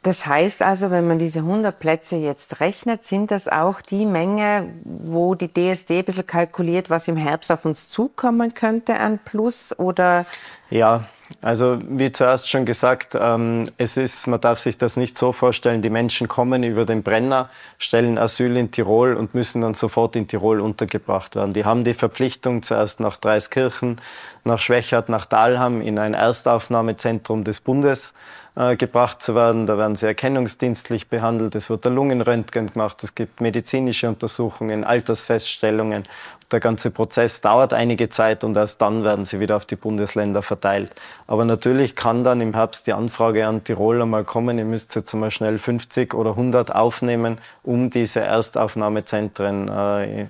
Das 0.03 0.25
heißt 0.25 0.61
also, 0.61 0.91
wenn 0.91 1.07
man 1.07 1.19
diese 1.19 1.39
100 1.39 1.77
Plätze 1.79 2.15
jetzt 2.15 2.59
rechnet, 2.59 3.05
sind 3.05 3.31
das 3.31 3.47
auch 3.47 3.81
die 3.81 4.05
Menge, 4.05 4.73
wo 4.83 5.35
die 5.35 5.47
DSD 5.47 5.99
ein 5.99 6.05
bisschen 6.05 6.27
kalkuliert, 6.27 6.89
was 6.89 7.07
im 7.07 7.17
Herbst 7.17 7.51
auf 7.51 7.65
uns 7.65 7.89
zukommen 7.89 8.53
könnte 8.53 8.97
an 8.99 9.19
Plus 9.23 9.77
oder? 9.77 10.25
Ja, 10.69 11.05
also 11.41 11.77
wie 11.89 12.11
zuerst 12.11 12.49
schon 12.49 12.65
gesagt, 12.65 13.15
ähm, 13.19 13.69
es 13.77 13.97
ist, 13.97 14.27
man 14.27 14.39
darf 14.39 14.59
sich 14.59 14.77
das 14.77 14.97
nicht 14.97 15.17
so 15.17 15.31
vorstellen, 15.31 15.81
die 15.81 15.89
Menschen 15.89 16.27
kommen 16.27 16.63
über 16.63 16.85
den 16.85 17.03
Brenner, 17.03 17.49
stellen 17.77 18.17
Asyl 18.17 18.55
in 18.55 18.71
Tirol 18.71 19.13
und 19.13 19.35
müssen 19.35 19.61
dann 19.61 19.73
sofort 19.73 20.15
in 20.15 20.27
Tirol 20.27 20.61
untergebracht 20.61 21.35
werden. 21.35 21.53
Die 21.53 21.65
haben 21.65 21.83
die 21.83 21.93
Verpflichtung, 21.93 22.63
zuerst 22.63 22.99
nach 23.01 23.17
Dreiskirchen, 23.17 23.99
nach 24.45 24.59
Schwächert, 24.59 25.09
nach 25.09 25.25
Dahlham 25.25 25.81
in 25.81 25.99
ein 25.99 26.13
Erstaufnahmezentrum 26.13 27.43
des 27.43 27.59
Bundes 27.59 28.13
äh, 28.55 28.75
gebracht 28.75 29.21
zu 29.21 29.35
werden. 29.35 29.67
Da 29.67 29.77
werden 29.77 29.95
sie 29.95 30.07
erkennungsdienstlich 30.07 31.09
behandelt, 31.09 31.55
es 31.55 31.69
wird 31.69 31.85
der 31.85 31.91
Lungenröntgen 31.91 32.73
gemacht, 32.73 33.03
es 33.03 33.13
gibt 33.13 33.41
medizinische 33.41 34.07
Untersuchungen, 34.07 34.83
Altersfeststellungen 34.83 36.03
der 36.51 36.59
ganze 36.59 36.91
Prozess 36.91 37.41
dauert 37.41 37.73
einige 37.73 38.09
Zeit 38.09 38.43
und 38.43 38.55
erst 38.55 38.81
dann 38.81 39.03
werden 39.03 39.25
sie 39.25 39.39
wieder 39.39 39.57
auf 39.57 39.65
die 39.65 39.75
Bundesländer 39.75 40.41
verteilt. 40.41 40.95
Aber 41.27 41.43
natürlich 41.43 41.95
kann 41.95 42.23
dann 42.23 42.39
im 42.39 42.53
Herbst 42.53 42.87
die 42.87 42.93
Anfrage 42.93 43.45
an 43.47 43.63
Tirol 43.63 44.01
einmal 44.01 44.23
kommen, 44.23 44.57
ihr 44.57 44.65
müsst 44.65 44.95
jetzt 44.95 45.13
einmal 45.13 45.31
schnell 45.31 45.59
50 45.59 46.13
oder 46.13 46.31
100 46.31 46.73
aufnehmen, 46.73 47.39
um 47.63 47.89
diese 47.89 48.21
Erstaufnahmezentren 48.21 49.67
äh, 49.67 50.27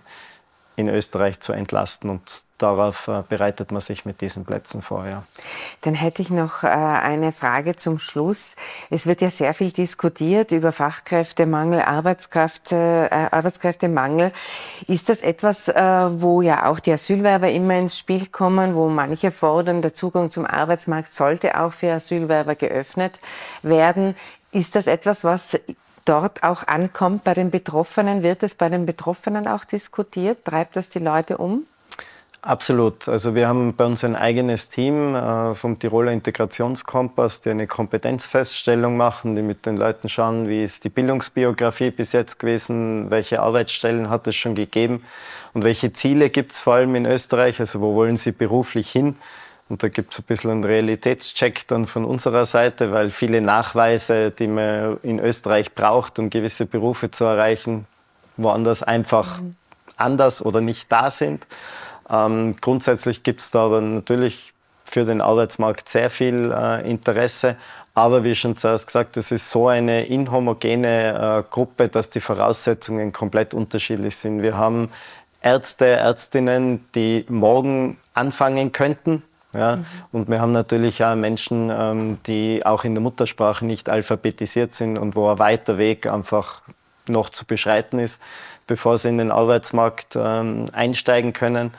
in 0.78 0.88
Österreich 0.88 1.40
zu 1.40 1.54
entlasten. 1.54 2.10
Und 2.12 2.46
darauf 2.60 3.08
äh, 3.08 3.24
bereitet 3.28 3.72
man 3.72 3.82
sich 3.82 4.06
mit 4.06 4.22
diesen 4.22 4.46
Plätzen 4.46 4.84
vor. 4.84 5.08
Ja. 5.08 5.24
Dann 5.82 5.96
hätte 5.96 6.22
ich 6.22 6.30
noch 6.30 6.64
äh, 6.64 6.68
eine 6.68 7.32
Frage 7.32 7.76
zum 7.76 7.98
Schluss. 7.98 8.56
Es 8.92 9.08
wird 9.08 9.22
ja 9.22 9.32
sehr 9.32 9.56
viel 9.56 9.72
diskutiert 9.72 10.52
über 10.52 10.72
Fachkräftemangel, 10.72 11.82
Arbeitskraft, 11.82 12.72
äh, 12.72 13.10
Arbeitskräftemangel. 13.10 14.32
Ist 14.88 15.10
das 15.10 15.22
etwas, 15.22 15.68
wo 15.68 16.42
ja 16.42 16.68
auch 16.68 16.80
die 16.80 16.92
Asylwerber 16.92 17.50
immer 17.50 17.76
ins 17.76 17.98
Spiel 17.98 18.28
kommen, 18.28 18.76
wo 18.76 18.88
manche 18.88 19.32
fordern, 19.32 19.82
der 19.82 19.94
Zugang 19.94 20.30
zum 20.30 20.46
Arbeitsmarkt 20.46 21.14
sollte 21.14 21.60
auch 21.60 21.74
für 21.74 21.92
Asylwerber 21.92 22.56
geöffnet 22.56 23.20
werden? 23.64 24.16
Ist 24.52 24.76
das 24.76 24.88
etwas, 24.88 25.24
was 25.24 25.58
dort 26.08 26.44
auch 26.44 26.68
ankommt 26.68 27.24
bei 27.24 27.34
den 27.34 27.52
Betroffenen? 27.52 28.24
Wird 28.24 28.44
es 28.44 28.56
bei 28.56 28.70
den 28.70 28.86
Betroffenen 28.86 29.48
auch 29.48 29.66
diskutiert? 29.66 30.46
Treibt 30.46 30.76
das 30.76 30.90
die 30.90 31.00
Leute 31.00 31.38
um? 31.38 31.66
Absolut. 32.42 33.10
Also 33.10 33.36
wir 33.36 33.48
haben 33.48 33.76
bei 33.76 33.86
uns 33.86 34.04
ein 34.04 34.16
eigenes 34.16 34.70
Team 34.70 35.16
äh, 35.16 35.54
vom 35.54 35.80
Tiroler 35.80 36.12
Integrationskompass, 36.14 37.42
die 37.42 37.50
eine 37.50 37.68
Kompetenzfeststellung 37.68 38.96
machen, 38.96 39.36
die 39.36 39.42
mit 39.42 39.66
den 39.66 39.76
Leuten 39.76 40.08
schauen, 40.08 40.48
wie 40.48 40.64
ist 40.64 40.84
die 40.84 40.90
Bildungsbiografie 40.90 41.92
bis 41.92 42.14
jetzt 42.14 42.40
gewesen, 42.40 43.10
welche 43.10 43.42
Arbeitsstellen 43.42 44.10
hat 44.10 44.28
es 44.28 44.36
schon 44.36 44.56
gegeben 44.56 45.04
und 45.54 45.66
welche 45.66 45.92
Ziele 45.94 46.30
gibt 46.30 46.54
es 46.54 46.62
vor 46.62 46.76
allem 46.76 46.96
in 46.96 47.06
Österreich, 47.06 47.60
also 47.60 47.82
wo 47.82 47.96
wollen 47.96 48.18
sie 48.18 48.32
beruflich 48.32 48.90
hin. 48.90 49.18
Und 49.70 49.84
da 49.84 49.90
gibt 49.90 50.14
es 50.14 50.20
ein 50.20 50.24
bisschen 50.24 50.52
einen 50.52 50.64
Realitätscheck 50.64 51.68
dann 51.68 51.86
von 51.86 52.06
unserer 52.06 52.46
Seite, 52.46 52.92
weil 52.92 53.12
viele 53.12 53.42
Nachweise, 53.42 54.32
die 54.32 54.48
man 54.48 54.98
in 55.04 55.20
Österreich 55.20 55.76
braucht, 55.76 56.20
um 56.20 56.30
gewisse 56.30 56.66
Berufe 56.66 57.12
zu 57.12 57.26
erreichen, 57.26 57.86
woanders 58.38 58.84
einfach 58.84 59.42
mhm. 59.42 59.56
anders 59.98 60.46
oder 60.46 60.62
nicht 60.62 60.92
da 60.92 61.10
sind. 61.10 61.46
Ähm, 62.10 62.56
grundsätzlich 62.62 63.24
gibt 63.24 63.42
es 63.42 63.52
da 63.52 63.66
aber 63.66 63.82
natürlich 63.82 64.54
für 64.86 65.04
den 65.04 65.20
Arbeitsmarkt 65.20 65.90
sehr 65.90 66.10
viel 66.10 66.54
äh, 66.56 66.90
Interesse. 66.90 67.58
Aber 67.94 68.24
wie 68.24 68.36
schon 68.36 68.56
zuerst 68.56 68.88
gesagt, 68.88 69.18
es 69.18 69.32
ist 69.32 69.50
so 69.50 69.68
eine 69.68 70.06
inhomogene 70.06 71.44
äh, 71.46 71.52
Gruppe, 71.52 71.90
dass 71.90 72.10
die 72.10 72.22
Voraussetzungen 72.22 73.12
komplett 73.12 73.54
unterschiedlich 73.54 74.16
sind. 74.16 74.44
Wir 74.44 74.56
haben 74.56 74.92
Ärzte, 75.42 75.86
Ärztinnen, 75.88 76.86
die 76.96 77.26
morgen 77.28 77.98
anfangen 78.14 78.72
könnten, 78.72 79.24
ja? 79.54 79.78
Mhm. 79.78 79.86
Und 80.12 80.30
wir 80.30 80.42
haben 80.42 80.52
natürlich 80.52 81.04
auch 81.04 81.16
Menschen, 81.16 81.70
ähm, 81.72 82.18
die 82.28 82.66
auch 82.66 82.84
in 82.84 82.94
der 82.94 83.02
Muttersprache 83.02 83.66
nicht 83.66 83.90
alphabetisiert 83.90 84.74
sind 84.74 84.98
und 84.98 85.16
wo 85.16 85.30
ein 85.30 85.40
weiter 85.40 85.78
Weg 85.78 86.08
einfach 86.08 86.62
noch 87.08 87.30
zu 87.30 87.46
beschreiten 87.46 88.00
ist, 88.00 88.22
bevor 88.66 88.98
sie 88.98 89.10
in 89.10 89.18
den 89.18 89.32
Arbeitsmarkt 89.32 90.16
ähm, 90.16 90.70
einsteigen 90.74 91.34
können. 91.34 91.74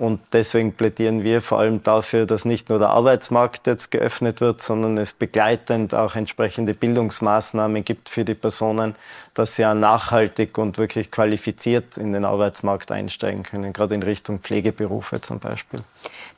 Und 0.00 0.18
deswegen 0.32 0.72
plädieren 0.72 1.24
wir 1.24 1.42
vor 1.42 1.58
allem 1.58 1.82
dafür, 1.82 2.24
dass 2.24 2.46
nicht 2.46 2.70
nur 2.70 2.78
der 2.78 2.88
Arbeitsmarkt 2.88 3.66
jetzt 3.66 3.90
geöffnet 3.90 4.40
wird, 4.40 4.62
sondern 4.62 4.96
es 4.96 5.12
begleitend 5.12 5.94
auch 5.94 6.16
entsprechende 6.16 6.72
Bildungsmaßnahmen 6.72 7.84
gibt 7.84 8.08
für 8.08 8.24
die 8.24 8.32
Personen, 8.34 8.96
dass 9.34 9.56
sie 9.56 9.66
auch 9.66 9.74
nachhaltig 9.74 10.56
und 10.56 10.78
wirklich 10.78 11.10
qualifiziert 11.10 11.98
in 11.98 12.14
den 12.14 12.24
Arbeitsmarkt 12.24 12.90
einsteigen 12.90 13.42
können, 13.42 13.74
gerade 13.74 13.94
in 13.94 14.02
Richtung 14.02 14.38
Pflegeberufe 14.38 15.20
zum 15.20 15.38
Beispiel. 15.38 15.82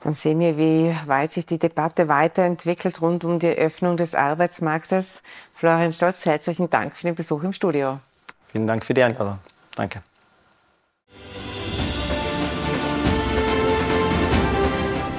Dann 0.02 0.14
sehen 0.14 0.40
wir, 0.40 0.58
wie 0.58 0.92
weit 1.06 1.32
sich 1.32 1.46
die 1.46 1.58
Debatte 1.60 2.08
weiterentwickelt 2.08 3.00
rund 3.00 3.22
um 3.22 3.38
die 3.38 3.52
Öffnung 3.52 3.96
des 3.96 4.16
Arbeitsmarktes. 4.16 5.22
Florian 5.54 5.92
Stolz, 5.92 6.26
herzlichen 6.26 6.68
Dank 6.68 6.96
für 6.96 7.06
den 7.06 7.14
Besuch 7.14 7.44
im 7.44 7.52
Studio. 7.52 8.00
Vielen 8.50 8.66
Dank 8.66 8.84
für 8.84 8.92
die 8.92 9.04
Einladung. 9.04 9.38
Danke. 9.76 10.02